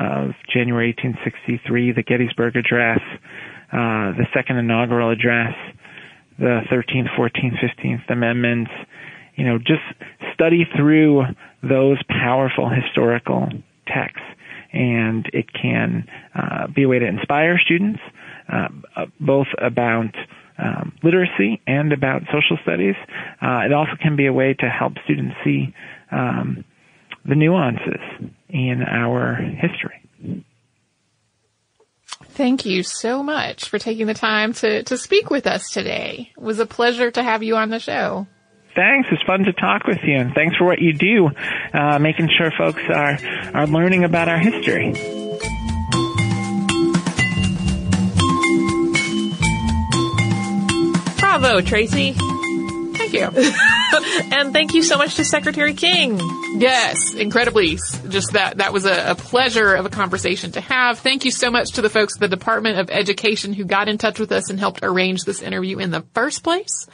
of 0.00 0.32
January 0.52 0.96
1863, 0.96 1.92
the 1.92 2.02
Gettysburg 2.02 2.56
Address, 2.56 3.00
uh, 3.70 4.16
the 4.16 4.24
second 4.32 4.56
inaugural 4.56 5.10
address, 5.10 5.52
the 6.38 6.62
13th, 6.72 7.10
14th, 7.18 7.60
15th 7.60 8.10
Amendments, 8.10 8.70
you 9.36 9.44
know, 9.44 9.58
just 9.58 9.84
study 10.32 10.66
through 10.74 11.22
those 11.62 11.98
powerful 12.08 12.70
historical 12.70 13.48
texts, 13.86 14.24
and 14.72 15.28
it 15.34 15.52
can 15.52 16.06
uh, 16.34 16.66
be 16.74 16.84
a 16.84 16.88
way 16.88 16.98
to 16.98 17.06
inspire 17.06 17.58
students, 17.58 18.00
uh, 18.50 18.68
both 19.20 19.48
about 19.58 20.14
um, 20.58 20.92
literacy 21.02 21.60
and 21.66 21.92
about 21.92 22.22
social 22.32 22.58
studies. 22.62 22.94
Uh, 23.42 23.64
it 23.66 23.72
also 23.72 23.92
can 24.00 24.16
be 24.16 24.26
a 24.26 24.32
way 24.32 24.54
to 24.54 24.66
help 24.66 24.94
students 25.04 25.34
see 25.44 25.74
um, 26.10 26.64
the 27.28 27.34
nuances 27.34 28.00
in 28.52 28.82
our 28.82 29.34
history. 29.34 30.44
Thank 32.30 32.64
you 32.64 32.82
so 32.82 33.22
much 33.22 33.68
for 33.68 33.78
taking 33.78 34.06
the 34.06 34.14
time 34.14 34.52
to, 34.54 34.82
to 34.84 34.96
speak 34.96 35.30
with 35.30 35.46
us 35.46 35.70
today. 35.70 36.32
It 36.36 36.42
was 36.42 36.58
a 36.58 36.66
pleasure 36.66 37.10
to 37.10 37.22
have 37.22 37.42
you 37.42 37.56
on 37.56 37.70
the 37.70 37.78
show. 37.78 38.26
Thanks. 38.74 39.08
It's 39.10 39.22
fun 39.24 39.44
to 39.44 39.52
talk 39.52 39.86
with 39.86 39.98
you, 40.04 40.16
and 40.16 40.32
thanks 40.32 40.56
for 40.56 40.64
what 40.64 40.78
you 40.80 40.92
do, 40.92 41.30
uh, 41.74 41.98
making 41.98 42.30
sure 42.38 42.52
folks 42.56 42.82
are 42.88 43.18
are 43.52 43.66
learning 43.66 44.04
about 44.04 44.28
our 44.28 44.38
history. 44.38 44.92
Bravo, 51.18 51.60
Tracy. 51.60 52.14
Thank 52.94 53.12
you. 53.12 53.28
and 54.32 54.52
thank 54.52 54.74
you 54.74 54.82
so 54.82 54.96
much 54.96 55.16
to 55.16 55.24
Secretary 55.24 55.74
King. 55.74 56.18
Yes, 56.58 57.14
incredibly. 57.14 57.78
Just 58.08 58.32
that, 58.32 58.58
that 58.58 58.72
was 58.72 58.84
a, 58.84 59.10
a, 59.10 59.14
pleasure 59.14 59.74
of 59.74 59.86
a 59.86 59.90
conversation 59.90 60.52
to 60.52 60.60
have. 60.60 60.98
Thank 60.98 61.24
you 61.24 61.30
so 61.30 61.50
much 61.50 61.72
to 61.72 61.82
the 61.82 61.90
folks 61.90 62.16
at 62.16 62.20
the 62.20 62.28
Department 62.28 62.78
of 62.78 62.90
Education 62.90 63.52
who 63.52 63.64
got 63.64 63.88
in 63.88 63.98
touch 63.98 64.18
with 64.18 64.32
us 64.32 64.50
and 64.50 64.58
helped 64.58 64.80
arrange 64.82 65.24
this 65.24 65.42
interview 65.42 65.78
in 65.78 65.90
the 65.90 66.04
first 66.14 66.42
place. 66.42 66.86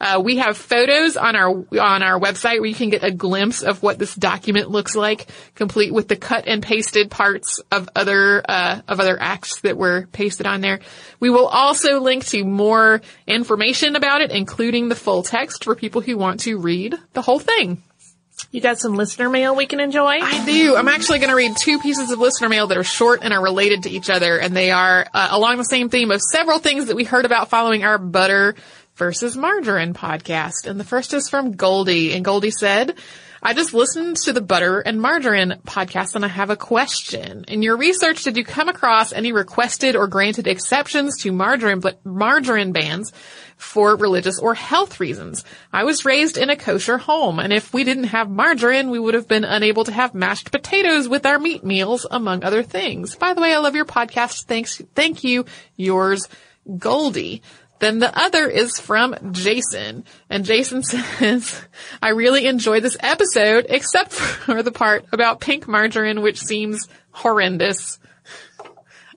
Uh, 0.00 0.20
we 0.22 0.36
have 0.36 0.56
photos 0.56 1.16
on 1.16 1.36
our 1.36 1.50
on 1.50 2.02
our 2.02 2.18
website 2.18 2.60
where 2.60 2.66
you 2.66 2.74
can 2.74 2.90
get 2.90 3.04
a 3.04 3.10
glimpse 3.10 3.62
of 3.62 3.82
what 3.82 3.98
this 3.98 4.14
document 4.14 4.70
looks 4.70 4.94
like, 4.94 5.26
complete 5.54 5.92
with 5.92 6.08
the 6.08 6.16
cut 6.16 6.46
and 6.46 6.62
pasted 6.62 7.10
parts 7.10 7.60
of 7.70 7.88
other 7.94 8.42
uh, 8.48 8.80
of 8.88 9.00
other 9.00 9.16
acts 9.20 9.60
that 9.60 9.76
were 9.76 10.08
pasted 10.12 10.46
on 10.46 10.60
there. 10.60 10.80
We 11.20 11.30
will 11.30 11.46
also 11.46 12.00
link 12.00 12.24
to 12.26 12.44
more 12.44 13.00
information 13.26 13.96
about 13.96 14.20
it, 14.20 14.30
including 14.30 14.88
the 14.88 14.96
full 14.96 15.22
text 15.22 15.64
for 15.64 15.74
people 15.74 16.00
who 16.00 16.16
want 16.16 16.40
to 16.40 16.58
read 16.58 16.94
the 17.12 17.22
whole 17.22 17.38
thing. 17.38 17.82
You 18.50 18.60
got 18.60 18.78
some 18.78 18.94
listener 18.94 19.28
mail 19.30 19.56
we 19.56 19.66
can 19.66 19.80
enjoy? 19.80 20.18
I 20.20 20.44
do. 20.44 20.76
I'm 20.76 20.88
actually 20.88 21.18
going 21.18 21.30
to 21.30 21.36
read 21.36 21.56
two 21.56 21.78
pieces 21.78 22.10
of 22.10 22.18
listener 22.18 22.48
mail 22.48 22.68
that 22.68 22.78
are 22.78 22.84
short 22.84 23.20
and 23.22 23.32
are 23.32 23.42
related 23.42 23.84
to 23.84 23.90
each 23.90 24.10
other, 24.10 24.38
and 24.38 24.54
they 24.56 24.70
are 24.70 25.06
uh, 25.12 25.28
along 25.30 25.56
the 25.56 25.64
same 25.64 25.88
theme 25.88 26.10
of 26.10 26.20
several 26.20 26.58
things 26.58 26.86
that 26.86 26.96
we 26.96 27.04
heard 27.04 27.24
about 27.24 27.48
following 27.48 27.84
our 27.84 27.98
butter 27.98 28.54
versus 28.96 29.36
margarine 29.36 29.94
podcast. 29.94 30.66
And 30.66 30.78
the 30.78 30.84
first 30.84 31.14
is 31.14 31.28
from 31.28 31.52
Goldie. 31.52 32.12
And 32.12 32.24
Goldie 32.24 32.50
said, 32.50 32.96
I 33.46 33.52
just 33.52 33.74
listened 33.74 34.16
to 34.24 34.32
the 34.32 34.40
butter 34.40 34.80
and 34.80 35.02
margarine 35.02 35.60
podcast 35.66 36.14
and 36.14 36.24
I 36.24 36.28
have 36.28 36.48
a 36.48 36.56
question. 36.56 37.44
In 37.46 37.60
your 37.60 37.76
research, 37.76 38.22
did 38.22 38.38
you 38.38 38.44
come 38.44 38.70
across 38.70 39.12
any 39.12 39.32
requested 39.32 39.96
or 39.96 40.06
granted 40.06 40.46
exceptions 40.46 41.18
to 41.18 41.30
margarine, 41.30 41.80
but 41.80 42.02
margarine 42.06 42.72
bans 42.72 43.12
for 43.58 43.96
religious 43.96 44.38
or 44.38 44.54
health 44.54 44.98
reasons? 44.98 45.44
I 45.74 45.84
was 45.84 46.06
raised 46.06 46.38
in 46.38 46.48
a 46.48 46.56
kosher 46.56 46.96
home 46.96 47.38
and 47.38 47.52
if 47.52 47.74
we 47.74 47.84
didn't 47.84 48.04
have 48.04 48.30
margarine, 48.30 48.88
we 48.88 48.98
would 48.98 49.12
have 49.12 49.28
been 49.28 49.44
unable 49.44 49.84
to 49.84 49.92
have 49.92 50.14
mashed 50.14 50.50
potatoes 50.50 51.06
with 51.06 51.26
our 51.26 51.38
meat 51.38 51.62
meals, 51.62 52.06
among 52.10 52.44
other 52.44 52.62
things. 52.62 53.14
By 53.14 53.34
the 53.34 53.42
way, 53.42 53.52
I 53.52 53.58
love 53.58 53.74
your 53.74 53.84
podcast. 53.84 54.44
Thanks. 54.44 54.80
Thank 54.94 55.22
you. 55.22 55.44
Yours, 55.76 56.30
Goldie. 56.78 57.42
Then 57.80 57.98
the 57.98 58.16
other 58.16 58.48
is 58.48 58.78
from 58.78 59.16
Jason. 59.32 60.04
And 60.30 60.44
Jason 60.44 60.82
says, 60.84 61.60
I 62.00 62.10
really 62.10 62.46
enjoyed 62.46 62.82
this 62.82 62.96
episode, 63.00 63.66
except 63.68 64.12
for 64.12 64.62
the 64.62 64.72
part 64.72 65.06
about 65.12 65.40
pink 65.40 65.66
margarine, 65.66 66.22
which 66.22 66.40
seems 66.40 66.88
horrendous. 67.10 67.98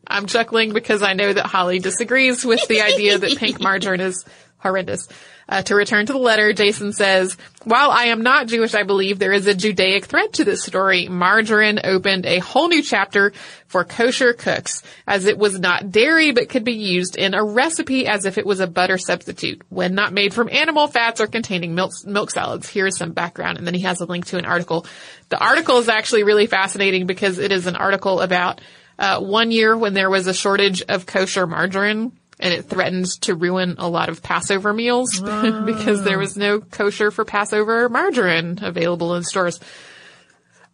I'm 0.06 0.26
chuckling 0.26 0.74
because 0.74 1.04
I 1.04 1.14
know 1.14 1.34
that 1.34 1.46
Holly 1.46 1.80
disagrees 1.80 2.46
with 2.46 2.66
the 2.68 2.82
idea 2.82 3.18
that 3.18 3.38
pink 3.38 3.62
margarine 3.62 4.00
is 4.00 4.26
horrendous. 4.58 5.08
Uh, 5.50 5.62
to 5.62 5.76
return 5.76 6.06
to 6.06 6.14
the 6.14 6.20
letter, 6.20 6.52
Jason 6.52 6.92
says, 6.92 7.38
while 7.64 7.90
I 7.90 8.06
am 8.06 8.22
not 8.22 8.48
Jewish, 8.48 8.74
I 8.74 8.84
believe 8.84 9.18
there 9.18 9.32
is 9.32 9.48
a 9.48 9.54
Judaic 9.54 10.06
thread 10.06 10.34
to 10.34 10.44
this 10.44 10.64
story. 10.64 11.08
Margarine 11.08 11.80
opened 11.84 12.26
a 12.26 12.40
whole 12.40 12.68
new 12.68 12.82
chapter 12.82 13.32
for 13.68 13.86
kosher 13.86 14.34
cooks, 14.34 14.84
as 15.06 15.26
it 15.26 15.38
was 15.38 15.60
not 15.60 15.92
dairy 15.92 16.32
but 16.32 16.50
could 16.50 16.66
be 16.66 16.74
used 16.74 17.16
in 17.16 17.34
a 17.34 17.44
recipe 17.44 18.08
as 18.08 18.26
if 18.26 18.38
it 18.38 18.46
was 18.46 18.60
a 18.60 18.68
butter 18.68 18.98
substitute 18.98 19.62
when 19.70 19.96
not 19.96 20.14
made 20.14 20.34
from 20.34 20.50
animal 20.50 20.88
fats 20.88 21.22
or 21.22 21.28
containing 21.28 21.76
milk, 21.76 21.92
milk 22.06 22.32
solids. 22.32 22.68
Here 22.68 22.88
is 22.88 22.98
some 22.98 23.12
background, 23.12 23.58
and 23.58 23.66
then 23.66 23.74
he 23.74 23.82
has 23.82 24.02
a 24.02 24.06
link 24.06 24.26
to 24.28 24.38
an 24.38 24.46
article. 24.46 24.86
The 25.30 25.40
article 25.40 25.78
is 25.78 25.90
actually 25.90 26.24
really 26.24 26.48
fascinating 26.48 27.06
because 27.06 27.40
it 27.40 27.52
is 27.52 27.68
an 27.68 27.76
article 27.76 28.20
about 28.22 28.60
uh, 29.00 29.20
one 29.22 29.52
year 29.52 29.78
when 29.78 29.94
there 29.94 30.10
was 30.10 30.28
a 30.28 30.34
shortage 30.34 30.82
of 30.84 31.06
kosher 31.06 31.48
margarine 31.48 32.12
and 32.40 32.54
it 32.54 32.66
threatened 32.66 33.06
to 33.22 33.36
ruin 33.36 33.76
a 33.78 33.90
lot 33.90 34.10
of 34.10 34.22
Passover 34.22 34.74
meals 34.74 35.20
because 35.66 36.04
there 36.04 36.20
was 36.20 36.38
no 36.38 36.60
kosher 36.60 37.12
for 37.12 37.26
Passover 37.26 37.90
margarine 37.90 38.60
available 38.62 39.16
in 39.16 39.24
stores. 39.24 39.60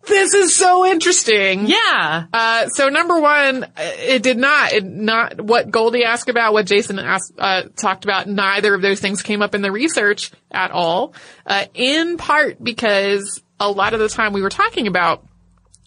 This 0.05 0.33
is 0.33 0.53
so 0.53 0.85
interesting. 0.85 1.67
Yeah. 1.67 2.25
Uh, 2.33 2.67
so 2.67 2.89
number 2.89 3.21
one, 3.21 3.65
it 3.77 4.21
did 4.21 4.37
not, 4.37 4.73
it 4.73 4.83
not 4.83 5.39
what 5.39 5.71
Goldie 5.71 6.03
asked 6.03 6.27
about, 6.27 6.51
what 6.51 6.65
Jason 6.65 6.99
asked, 6.99 7.33
uh, 7.37 7.63
talked 7.77 8.03
about. 8.03 8.27
Neither 8.27 8.73
of 8.73 8.81
those 8.81 8.99
things 8.99 9.21
came 9.21 9.41
up 9.41 9.55
in 9.55 9.61
the 9.61 9.71
research 9.71 10.31
at 10.51 10.71
all. 10.71 11.13
Uh, 11.45 11.65
in 11.73 12.17
part 12.17 12.61
because 12.61 13.41
a 13.61 13.71
lot 13.71 13.93
of 13.93 14.01
the 14.01 14.09
time 14.09 14.33
we 14.33 14.41
were 14.41 14.49
talking 14.49 14.87
about 14.87 15.25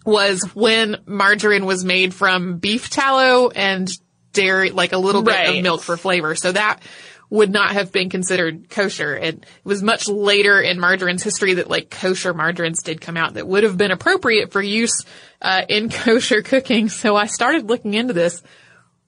was 0.07 0.43
when 0.55 0.97
margarine 1.05 1.67
was 1.67 1.85
made 1.85 2.15
from 2.15 2.59
beef 2.59 2.89
tallow 2.89 3.51
and 3.51 3.91
dairy, 4.37 4.71
like 4.71 4.93
a 4.93 4.99
little 4.99 5.23
bit 5.23 5.49
of 5.49 5.63
milk 5.63 5.83
for 5.83 5.97
flavor. 5.97 6.35
So 6.35 6.53
that 6.53 6.81
would 7.29 7.51
not 7.51 7.73
have 7.73 7.91
been 7.91 8.09
considered 8.09 8.71
kosher. 8.71 9.15
And 9.15 9.43
it 9.43 9.65
was 9.65 9.83
much 9.83 10.09
later 10.09 10.61
in 10.61 10.79
margarine's 10.79 11.25
history 11.25 11.55
that 11.55 11.69
like 11.69 11.91
kosher 11.91 12.33
margarines 12.33 12.83
did 12.83 13.01
come 13.01 13.17
out 13.17 13.35
that 13.35 13.49
would 13.49 13.65
have 13.65 13.77
been 13.77 13.91
appropriate 13.91 14.53
for 14.53 14.63
use 14.63 15.05
uh, 15.43 15.63
in 15.69 15.89
kosher 16.05 16.43
cooking. 16.43 16.89
So 16.89 17.17
I 17.17 17.27
started 17.27 17.69
looking 17.69 17.95
into 17.95 18.13
this. 18.13 18.43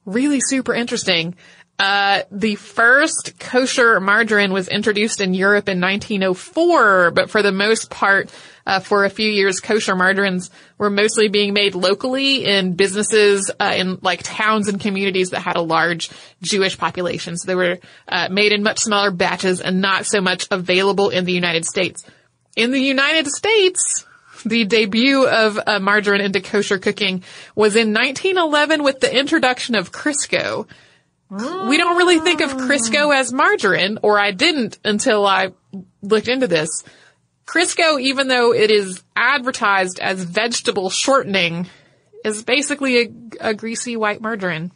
Really 0.05 0.41
super 0.41 0.75
interesting. 0.75 1.37
Uh, 1.79 2.23
the 2.33 2.57
first 2.57 3.39
kosher 3.39 4.01
margarine 4.01 4.53
was 4.53 4.67
introduced 4.67 5.21
in 5.21 5.33
Europe 5.33 5.69
in 5.69 5.81
1904, 5.81 7.13
but 7.13 7.31
for 7.31 7.41
the 7.41 7.53
most 7.53 7.89
part, 7.89 8.31
uh, 8.69 8.81
for 8.81 9.07
a 9.07 9.11
few 9.11 9.29
years, 9.29 9.61
kosher 9.61 9.97
margarines 9.97 10.51
were 10.77 10.91
mostly 10.91 11.29
being 11.29 11.55
made 11.55 11.75
locally 11.75 12.45
in 12.45 12.75
businesses, 12.75 13.51
uh, 13.59 13.73
in 13.75 13.99
like 14.03 14.23
towns 14.23 14.69
and 14.69 14.79
communities 14.79 15.31
that 15.31 15.41
had 15.41 15.57
a 15.57 15.63
large 15.63 16.11
Jewish 16.43 16.77
population. 16.77 17.39
So 17.39 17.47
they 17.47 17.55
were, 17.55 17.79
uh, 18.07 18.29
made 18.31 18.53
in 18.53 18.63
much 18.63 18.81
smaller 18.81 19.11
batches 19.11 19.63
and 19.63 19.81
not 19.81 20.05
so 20.05 20.21
much 20.21 20.47
available 20.51 21.09
in 21.09 21.25
the 21.25 21.33
United 21.33 21.65
States. 21.65 22.05
In 22.57 22.71
the 22.71 22.81
United 22.81 23.27
States, 23.29 24.05
the 24.45 24.67
debut 24.67 25.27
of 25.27 25.59
uh, 25.67 25.79
margarine 25.81 26.21
into 26.21 26.43
kosher 26.43 26.79
cooking 26.79 27.25
was 27.55 27.75
in 27.75 27.95
1911 27.95 28.83
with 28.83 29.01
the 29.01 29.19
introduction 29.19 29.77
of 29.77 29.93
Crisco. 29.93 30.69
We 31.31 31.77
don't 31.79 31.97
really 31.97 32.21
think 32.21 32.43
of 32.43 32.53
Crisco 32.53 33.15
as 33.15 33.33
margarine, 33.33 33.99
or 34.03 34.19
I 34.19 34.31
didn't 34.31 34.79
until 34.85 35.27
I 35.27 35.53
looked 36.03 36.29
into 36.29 36.47
this. 36.47 36.85
Crisco, 37.49 38.01
even 38.01 38.29
though 38.29 38.53
it 38.53 38.71
is 38.71 39.03
advertised 39.17 39.99
as 40.01 40.23
vegetable 40.23 40.91
shortening, 40.91 41.67
is 42.25 42.43
basically 42.43 43.03
a, 43.03 43.11
a 43.41 43.55
greasy 43.55 43.97
white 43.97 44.21
margarine. 44.21 44.71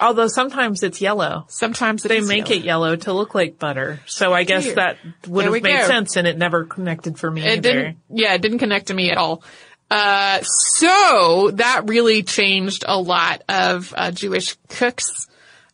Although 0.00 0.28
sometimes 0.28 0.82
it's 0.82 1.00
yellow. 1.00 1.44
Sometimes 1.48 2.04
it 2.04 2.08
They 2.08 2.20
make 2.20 2.48
yellow. 2.48 2.60
it 2.60 2.64
yellow 2.64 2.96
to 2.96 3.12
look 3.12 3.34
like 3.34 3.58
butter. 3.58 4.00
So 4.06 4.32
I 4.32 4.44
guess 4.44 4.72
that 4.74 4.96
would 5.26 5.44
There 5.44 5.52
have 5.52 5.62
made 5.62 5.78
go. 5.80 5.86
sense 5.88 6.16
and 6.16 6.26
it 6.26 6.38
never 6.38 6.64
connected 6.64 7.18
for 7.18 7.30
me 7.30 7.42
It 7.42 7.58
either. 7.58 7.60
didn't, 7.60 7.98
yeah, 8.08 8.32
it 8.34 8.40
didn't 8.40 8.60
connect 8.60 8.86
to 8.86 8.94
me 8.94 9.10
at 9.10 9.18
all. 9.18 9.42
Uh, 9.90 10.40
so 10.42 11.50
that 11.54 11.82
really 11.88 12.22
changed 12.22 12.84
a 12.86 12.98
lot 12.98 13.42
of 13.48 13.92
uh, 13.96 14.10
Jewish 14.12 14.56
cooks 14.68 15.26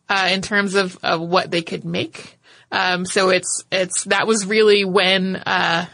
uh, 0.09 0.29
in 0.31 0.41
terms 0.41 0.73
of, 0.75 0.97
of 1.03 1.21
what 1.21 1.51
they 1.51 1.61
could 1.61 1.85
make. 1.85 2.37
Um, 2.69 3.05
so 3.05 3.29
it's 3.29 3.63
it's 3.71 4.03
that 4.05 4.27
was 4.27 4.45
really 4.45 4.83
when 4.83 5.37
uh, 5.37 5.85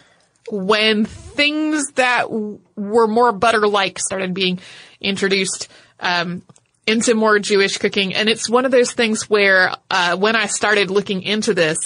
when 0.54 1.06
things 1.06 1.94
that 1.94 2.24
w- 2.24 2.60
were 2.76 3.08
more 3.08 3.32
butter-like 3.32 3.98
started 3.98 4.36
being 4.36 4.60
introduced 5.02 5.68
um, 6.00 6.44
into 6.86 7.16
more 7.16 7.40
Jewish 7.40 7.78
cooking, 7.78 8.14
and 8.14 8.30
it's 8.30 8.48
one 8.48 8.66
of 8.66 8.72
those 8.72 8.92
things 8.92 9.28
where 9.28 9.74
uh, 9.90 10.16
when 10.16 10.36
I 10.36 10.46
started 10.46 10.92
looking 10.92 11.24
into 11.24 11.56
this, 11.56 11.80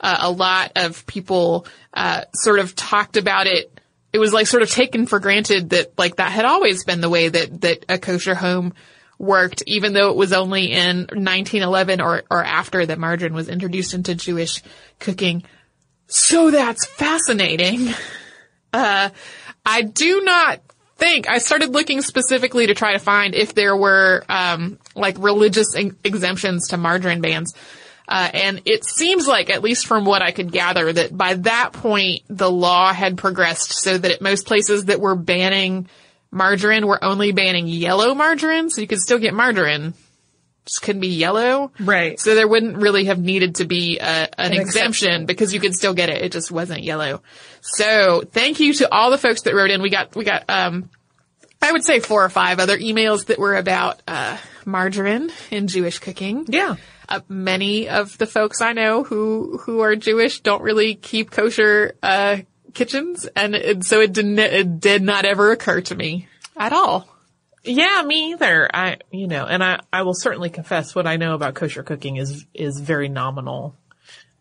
uh, 0.00 0.18
a 0.20 0.30
lot 0.30 0.72
of 0.76 1.06
people 1.06 1.66
uh, 1.94 2.24
sort 2.34 2.58
of 2.58 2.76
talked 2.76 3.16
about 3.16 3.46
it. 3.46 3.72
It 4.12 4.18
was 4.18 4.34
like 4.34 4.48
sort 4.48 4.62
of 4.62 4.70
taken 4.70 5.06
for 5.06 5.18
granted 5.18 5.70
that 5.70 5.98
like 5.98 6.16
that 6.16 6.30
had 6.30 6.44
always 6.44 6.84
been 6.84 7.00
the 7.00 7.08
way 7.08 7.28
that 7.28 7.62
that 7.62 7.86
a 7.88 7.98
kosher 7.98 8.34
home 8.34 8.74
worked, 9.18 9.62
even 9.66 9.94
though 9.94 10.10
it 10.10 10.16
was 10.16 10.34
only 10.34 10.72
in 10.72 10.98
1911 10.98 12.02
or 12.02 12.22
or 12.30 12.44
after 12.44 12.84
that 12.84 12.98
margarine 12.98 13.34
was 13.34 13.48
introduced 13.48 13.94
into 13.94 14.14
Jewish 14.14 14.62
cooking. 14.98 15.42
So 16.10 16.50
that's 16.50 16.86
fascinating. 16.86 17.94
Uh, 18.72 19.10
I 19.64 19.82
do 19.82 20.22
not 20.22 20.60
think 20.96 21.28
I 21.28 21.38
started 21.38 21.70
looking 21.70 22.02
specifically 22.02 22.66
to 22.66 22.74
try 22.74 22.92
to 22.92 22.98
find 22.98 23.34
if 23.34 23.54
there 23.54 23.76
were 23.76 24.24
um, 24.28 24.78
like 24.94 25.16
religious 25.18 25.74
ex- 25.76 25.94
exemptions 26.04 26.68
to 26.68 26.76
margarine 26.76 27.20
bans. 27.20 27.54
Uh, 28.08 28.28
and 28.34 28.62
it 28.66 28.84
seems 28.84 29.28
like, 29.28 29.50
at 29.50 29.62
least 29.62 29.86
from 29.86 30.04
what 30.04 30.20
I 30.20 30.32
could 30.32 30.50
gather, 30.50 30.92
that 30.92 31.16
by 31.16 31.34
that 31.34 31.72
point 31.72 32.22
the 32.28 32.50
law 32.50 32.92
had 32.92 33.16
progressed 33.16 33.72
so 33.72 33.96
that 33.96 34.10
at 34.10 34.20
most 34.20 34.46
places 34.46 34.86
that 34.86 35.00
were 35.00 35.14
banning 35.14 35.88
margarine 36.32 36.86
were 36.86 37.02
only 37.02 37.30
banning 37.30 37.68
yellow 37.68 38.14
margarine, 38.14 38.68
so 38.68 38.80
you 38.80 38.88
could 38.88 38.98
still 38.98 39.18
get 39.18 39.32
margarine, 39.32 39.94
just 40.70 40.82
couldn't 40.82 41.00
be 41.00 41.08
yellow. 41.08 41.72
Right. 41.80 42.18
So 42.18 42.36
there 42.36 42.46
wouldn't 42.46 42.76
really 42.76 43.06
have 43.06 43.18
needed 43.18 43.56
to 43.56 43.64
be 43.64 43.98
a, 43.98 44.04
an, 44.04 44.52
An 44.52 44.52
exemption 44.52 45.26
because 45.26 45.52
you 45.52 45.58
could 45.58 45.74
still 45.74 45.94
get 45.94 46.10
it. 46.10 46.22
It 46.22 46.30
just 46.30 46.52
wasn't 46.52 46.84
yellow. 46.84 47.22
So 47.60 48.22
thank 48.24 48.60
you 48.60 48.72
to 48.74 48.92
all 48.92 49.10
the 49.10 49.18
folks 49.18 49.42
that 49.42 49.54
wrote 49.54 49.70
in. 49.70 49.82
We 49.82 49.90
got, 49.90 50.14
we 50.14 50.24
got, 50.24 50.44
um, 50.48 50.88
I 51.60 51.72
would 51.72 51.84
say 51.84 51.98
four 51.98 52.24
or 52.24 52.28
five 52.28 52.60
other 52.60 52.78
emails 52.78 53.26
that 53.26 53.38
were 53.38 53.56
about, 53.56 54.00
uh, 54.06 54.38
margarine 54.64 55.30
in 55.50 55.66
Jewish 55.66 55.98
cooking. 55.98 56.46
Yeah. 56.48 56.76
Uh, 57.08 57.20
many 57.28 57.88
of 57.88 58.16
the 58.18 58.26
folks 58.26 58.60
I 58.60 58.72
know 58.72 59.02
who, 59.02 59.58
who 59.58 59.80
are 59.80 59.96
Jewish 59.96 60.40
don't 60.40 60.62
really 60.62 60.94
keep 60.94 61.32
kosher, 61.32 61.96
uh, 62.02 62.38
kitchens. 62.74 63.28
And, 63.34 63.56
it, 63.56 63.84
so 63.84 64.00
it 64.00 64.12
didn't, 64.12 64.38
it 64.38 64.78
did 64.78 65.02
not 65.02 65.24
ever 65.24 65.50
occur 65.50 65.80
to 65.80 65.96
me 65.96 66.28
at 66.56 66.72
all. 66.72 67.08
Yeah, 67.62 68.02
me 68.04 68.32
either. 68.32 68.68
I, 68.74 68.98
you 69.10 69.26
know, 69.26 69.46
and 69.46 69.62
I, 69.62 69.80
I 69.92 70.02
will 70.02 70.14
certainly 70.14 70.50
confess 70.50 70.94
what 70.94 71.06
I 71.06 71.16
know 71.16 71.34
about 71.34 71.54
kosher 71.54 71.82
cooking 71.82 72.16
is, 72.16 72.46
is 72.54 72.80
very 72.80 73.08
nominal. 73.08 73.76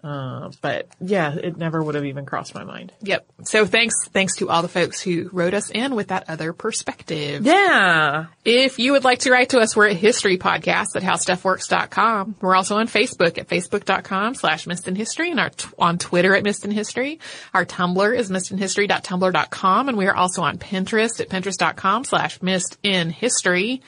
Uh, 0.01 0.49
but 0.61 0.87
yeah, 1.01 1.35
it 1.35 1.57
never 1.57 1.83
would 1.83 1.95
have 1.95 2.05
even 2.05 2.25
crossed 2.25 2.55
my 2.55 2.63
mind. 2.63 2.93
Yep. 3.01 3.25
So 3.43 3.65
thanks, 3.65 4.07
thanks 4.07 4.37
to 4.37 4.49
all 4.49 4.61
the 4.61 4.69
folks 4.69 5.01
who 5.01 5.29
wrote 5.33 5.53
us 5.53 5.69
in 5.69 5.93
with 5.93 6.07
that 6.07 6.29
other 6.29 6.53
perspective. 6.53 7.45
Yeah. 7.45 8.27
If 8.45 8.79
you 8.79 8.93
would 8.93 9.03
like 9.03 9.19
to 9.19 9.31
write 9.31 9.49
to 9.49 9.59
us, 9.59 9.75
we're 9.75 9.89
at 9.89 9.97
History 9.97 10.37
Podcast 10.37 10.95
at 10.95 11.03
HowStuffWorks.com. 11.03 12.35
We're 12.39 12.55
also 12.55 12.77
on 12.77 12.87
Facebook 12.87 13.37
at 13.37 13.49
Facebook.com 13.49 14.35
slash 14.35 14.67
Missed 14.67 14.87
in 14.87 14.95
History 14.95 15.31
and 15.31 15.39
our 15.39 15.49
t- 15.49 15.67
on 15.77 15.97
Twitter 15.97 16.33
at 16.33 16.43
Missed 16.43 16.63
in 16.63 16.71
History. 16.71 17.19
Our 17.53 17.65
Tumblr 17.65 18.17
is 18.17 18.31
missedinhistory.tumblr.com 18.31 19.89
and 19.89 19.97
we 19.97 20.07
are 20.07 20.15
also 20.15 20.43
on 20.43 20.57
Pinterest 20.59 21.19
at 21.19 21.27
Pinterest.com 21.29 22.05
slash 22.05 22.41
Missed 22.41 22.77
in 22.83 23.09
History. 23.09 23.81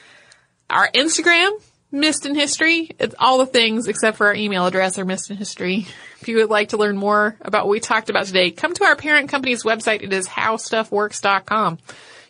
Our 0.69 0.89
Instagram, 0.91 1.51
Missed 1.91 2.25
in 2.25 2.35
History. 2.35 2.91
It's 2.99 3.15
all 3.19 3.39
the 3.39 3.45
things 3.45 3.87
except 3.87 4.17
for 4.17 4.27
our 4.27 4.35
email 4.35 4.65
address 4.65 4.97
are 4.97 5.05
Missed 5.05 5.29
in 5.29 5.37
History. 5.37 5.87
If 6.21 6.27
you 6.27 6.37
would 6.37 6.49
like 6.49 6.69
to 6.69 6.77
learn 6.77 6.95
more 6.95 7.35
about 7.41 7.65
what 7.65 7.71
we 7.71 7.79
talked 7.81 8.09
about 8.09 8.27
today, 8.27 8.51
come 8.51 8.73
to 8.75 8.85
our 8.85 8.95
parent 8.95 9.29
company's 9.29 9.63
website. 9.63 10.01
It 10.01 10.13
is 10.13 10.27
howstuffworks.com. 10.27 11.79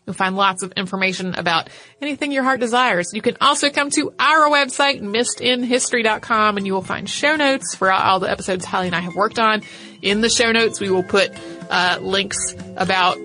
You'll 0.06 0.16
find 0.16 0.36
lots 0.36 0.64
of 0.64 0.72
information 0.72 1.36
about 1.36 1.70
anything 2.02 2.32
your 2.32 2.44
heart 2.44 2.60
desires. 2.60 3.12
You 3.14 3.22
can 3.22 3.38
also 3.40 3.70
come 3.70 3.92
to 3.92 4.12
our 4.18 4.50
website, 4.50 5.02
missedinhistory.com, 5.02 6.58
and 6.58 6.66
you 6.66 6.74
will 6.74 6.82
find 6.82 7.08
show 7.08 7.36
notes 7.36 7.76
for 7.76 7.92
all 7.92 8.20
the 8.20 8.32
episodes 8.32 8.66
Holly 8.66 8.88
and 8.88 8.96
I 8.96 9.02
have 9.02 9.16
worked 9.16 9.38
on. 9.38 9.62
In 10.02 10.22
the 10.22 10.30
show 10.30 10.52
notes, 10.52 10.80
we 10.80 10.90
will 10.90 11.04
put 11.04 11.32
uh, 11.70 12.00
links 12.02 12.56
about 12.76 13.20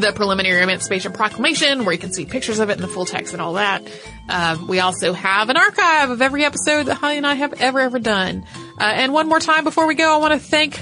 the 0.00 0.12
preliminary 0.12 0.62
Emancipation 0.62 1.12
Proclamation, 1.12 1.84
where 1.84 1.92
you 1.92 1.98
can 1.98 2.12
see 2.12 2.24
pictures 2.24 2.58
of 2.58 2.70
it 2.70 2.74
and 2.74 2.82
the 2.82 2.88
full 2.88 3.06
text 3.06 3.32
and 3.32 3.42
all 3.42 3.54
that. 3.54 3.82
Um, 4.28 4.68
we 4.68 4.80
also 4.80 5.12
have 5.12 5.48
an 5.48 5.56
archive 5.56 6.10
of 6.10 6.22
every 6.22 6.44
episode 6.44 6.84
that 6.84 6.94
Holly 6.94 7.16
and 7.16 7.26
I 7.26 7.34
have 7.34 7.54
ever, 7.54 7.80
ever 7.80 7.98
done. 7.98 8.44
Uh, 8.78 8.84
and 8.84 9.12
one 9.12 9.28
more 9.28 9.40
time 9.40 9.64
before 9.64 9.86
we 9.86 9.94
go, 9.94 10.14
I 10.14 10.16
want 10.18 10.34
to 10.34 10.38
thank 10.40 10.80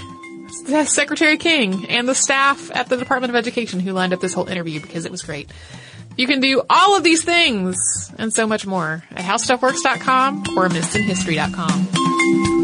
Secretary 0.89 1.37
King 1.37 1.87
and 1.89 2.09
the 2.09 2.15
staff 2.15 2.71
at 2.75 2.89
the 2.89 2.97
Department 2.97 3.31
of 3.31 3.37
Education 3.37 3.81
who 3.81 3.93
lined 3.93 4.13
up 4.13 4.21
this 4.21 4.35
whole 4.35 4.49
interview 4.49 4.81
because 4.81 5.05
it 5.05 5.11
was 5.11 5.23
great. 5.23 5.51
You 6.17 6.27
can 6.27 6.41
do 6.41 6.63
all 6.71 6.97
of 6.97 7.03
these 7.03 7.25
things 7.25 8.13
and 8.19 8.33
so 8.33 8.47
much 8.47 8.67
more 8.67 9.03
at 9.11 9.19
howstuffworks.com 9.19 10.45
or 10.57 10.69
missedinhistory.com. 10.69 12.64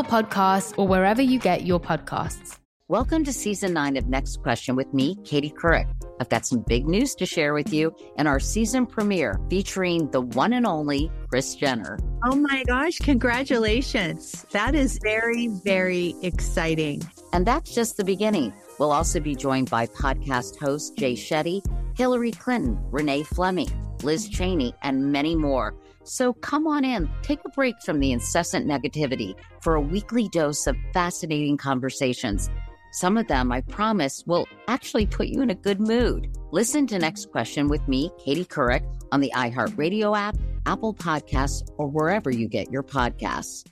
Podcasts, 0.03 0.73
or 0.77 0.87
wherever 0.87 1.21
you 1.21 1.39
get 1.39 1.65
your 1.65 1.79
podcasts. 1.79 2.57
Welcome 2.87 3.23
to 3.23 3.31
season 3.31 3.71
nine 3.71 3.95
of 3.95 4.07
Next 4.07 4.41
Question 4.41 4.75
with 4.75 4.93
me, 4.93 5.15
Katie 5.23 5.49
Couric. 5.49 5.87
I've 6.19 6.27
got 6.27 6.45
some 6.45 6.59
big 6.67 6.85
news 6.85 7.15
to 7.15 7.25
share 7.25 7.53
with 7.53 7.71
you 7.71 7.95
in 8.17 8.27
our 8.27 8.39
season 8.39 8.85
premiere 8.85 9.39
featuring 9.49 10.11
the 10.11 10.19
one 10.19 10.51
and 10.51 10.67
only 10.67 11.09
Kris 11.29 11.55
Jenner. 11.55 11.97
Oh 12.25 12.35
my 12.35 12.63
gosh, 12.67 12.97
congratulations. 12.99 14.45
That 14.51 14.75
is 14.75 14.99
very, 15.01 15.47
very 15.47 16.15
exciting. 16.21 17.01
And 17.31 17.47
that's 17.47 17.73
just 17.73 17.95
the 17.95 18.03
beginning. 18.03 18.53
We'll 18.77 18.91
also 18.91 19.21
be 19.21 19.35
joined 19.35 19.69
by 19.69 19.87
podcast 19.87 20.59
host 20.59 20.97
Jay 20.97 21.13
Shetty, 21.13 21.65
Hillary 21.97 22.31
Clinton, 22.31 22.77
Renee 22.91 23.23
Fleming, 23.23 23.71
Liz 24.03 24.27
Cheney, 24.27 24.73
and 24.81 25.13
many 25.13 25.35
more. 25.35 25.73
So 26.03 26.33
come 26.33 26.67
on 26.67 26.83
in, 26.83 27.09
take 27.21 27.39
a 27.45 27.49
break 27.49 27.75
from 27.85 27.99
the 27.99 28.11
incessant 28.11 28.67
negativity 28.67 29.35
for 29.61 29.75
a 29.75 29.81
weekly 29.81 30.29
dose 30.29 30.67
of 30.67 30.75
fascinating 30.93 31.57
conversations 31.57 32.49
some 32.91 33.17
of 33.17 33.27
them, 33.27 33.51
I 33.53 33.61
promise, 33.61 34.23
will 34.27 34.47
actually 34.67 35.05
put 35.05 35.27
you 35.27 35.41
in 35.41 35.49
a 35.49 35.55
good 35.55 35.79
mood. 35.79 36.29
Listen 36.51 36.85
to 36.87 36.99
Next 36.99 37.31
Question 37.31 37.69
with 37.69 37.87
me, 37.87 38.11
Katie 38.19 38.45
Couric, 38.45 38.83
on 39.13 39.21
the 39.21 39.31
iHeartRadio 39.33 40.17
app, 40.17 40.35
Apple 40.65 40.93
Podcasts, 40.93 41.67
or 41.77 41.87
wherever 41.87 42.29
you 42.29 42.49
get 42.49 42.69
your 42.69 42.83
podcasts. 42.83 43.65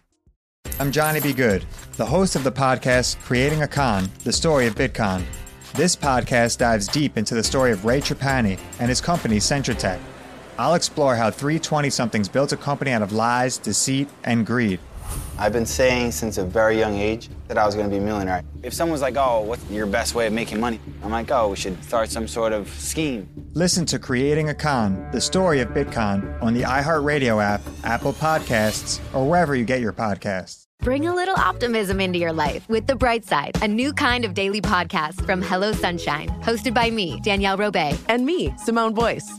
I'm 0.80 0.92
Johnny 0.92 1.20
B. 1.20 1.34
Good, 1.34 1.66
the 1.98 2.06
host 2.06 2.38
of 2.38 2.46
the 2.46 2.52
podcast 2.52 3.20
Creating 3.20 3.62
a 3.62 3.68
Con, 3.68 4.10
the 4.24 4.32
story 4.32 4.68
of 4.68 4.76
Bitcoin. 4.76 5.24
This 5.74 5.96
podcast 5.96 6.58
dives 6.58 6.88
deep 6.88 7.18
into 7.18 7.36
the 7.36 7.44
story 7.44 7.74
of 7.74 7.84
Ray 7.84 8.00
Trapani 8.00 8.58
and 8.80 8.88
his 8.88 9.02
company, 9.02 9.38
Centra 9.38 9.78
Tech. 9.78 10.00
I'll 10.60 10.76
explore 10.76 11.16
how 11.16 11.32
320 11.32 11.90
somethings 11.90 12.28
built 12.28 12.52
a 12.52 12.58
company 12.58 12.92
out 12.92 13.02
of 13.02 13.14
lies, 13.14 13.58
deceit, 13.58 14.10
and 14.26 14.46
greed. 14.46 14.82
I've 15.38 15.54
been 15.54 15.66
saying 15.66 16.12
since 16.12 16.38
a 16.38 16.44
very 16.44 16.78
young 16.78 16.98
age 16.98 17.30
that 17.48 17.58
I 17.58 17.66
was 17.66 17.76
going 17.76 17.88
to 17.88 17.90
be 17.90 17.96
a 17.96 18.06
millionaire. 18.06 18.44
If 18.62 18.74
someone's 18.74 19.02
like, 19.02 19.16
oh, 19.16 19.40
what's 19.40 19.64
your 19.72 19.86
best 19.86 20.16
way 20.16 20.28
of 20.28 20.34
making 20.34 20.60
money? 20.60 20.82
I'm 21.02 21.12
like, 21.12 21.32
oh, 21.32 21.48
we 21.48 21.56
should 21.56 21.82
start 21.86 22.10
some 22.10 22.28
sort 22.28 22.52
of 22.52 22.68
scheme. 22.72 23.30
Listen 23.54 23.86
to 23.86 23.98
Creating 23.98 24.50
a 24.50 24.54
Con, 24.54 25.10
the 25.14 25.22
story 25.22 25.62
of 25.62 25.70
Bitcoin, 25.70 26.44
on 26.44 26.54
the 26.54 26.64
iHeartRadio 26.64 27.42
app, 27.42 27.62
Apple 27.86 28.12
Podcasts, 28.12 29.00
or 29.16 29.30
wherever 29.30 29.56
you 29.56 29.64
get 29.64 29.80
your 29.80 29.94
podcasts. 29.94 30.66
Bring 30.82 31.08
a 31.08 31.16
little 31.16 31.36
optimism 31.38 32.02
into 32.02 32.20
your 32.20 32.34
life 32.34 32.68
with 32.68 32.86
The 32.86 32.98
Bright 32.98 33.24
Side, 33.24 33.58
a 33.62 33.68
new 33.68 33.94
kind 33.94 34.26
of 34.26 34.34
daily 34.34 34.60
podcast 34.60 35.26
from 35.26 35.42
Hello 35.42 35.72
Sunshine, 35.72 36.28
hosted 36.42 36.74
by 36.74 36.90
me, 36.90 37.22
Danielle 37.22 37.58
Robay, 37.58 37.98
and 38.10 38.26
me, 38.26 38.54
Simone 38.58 38.94
Boyce. 38.94 39.39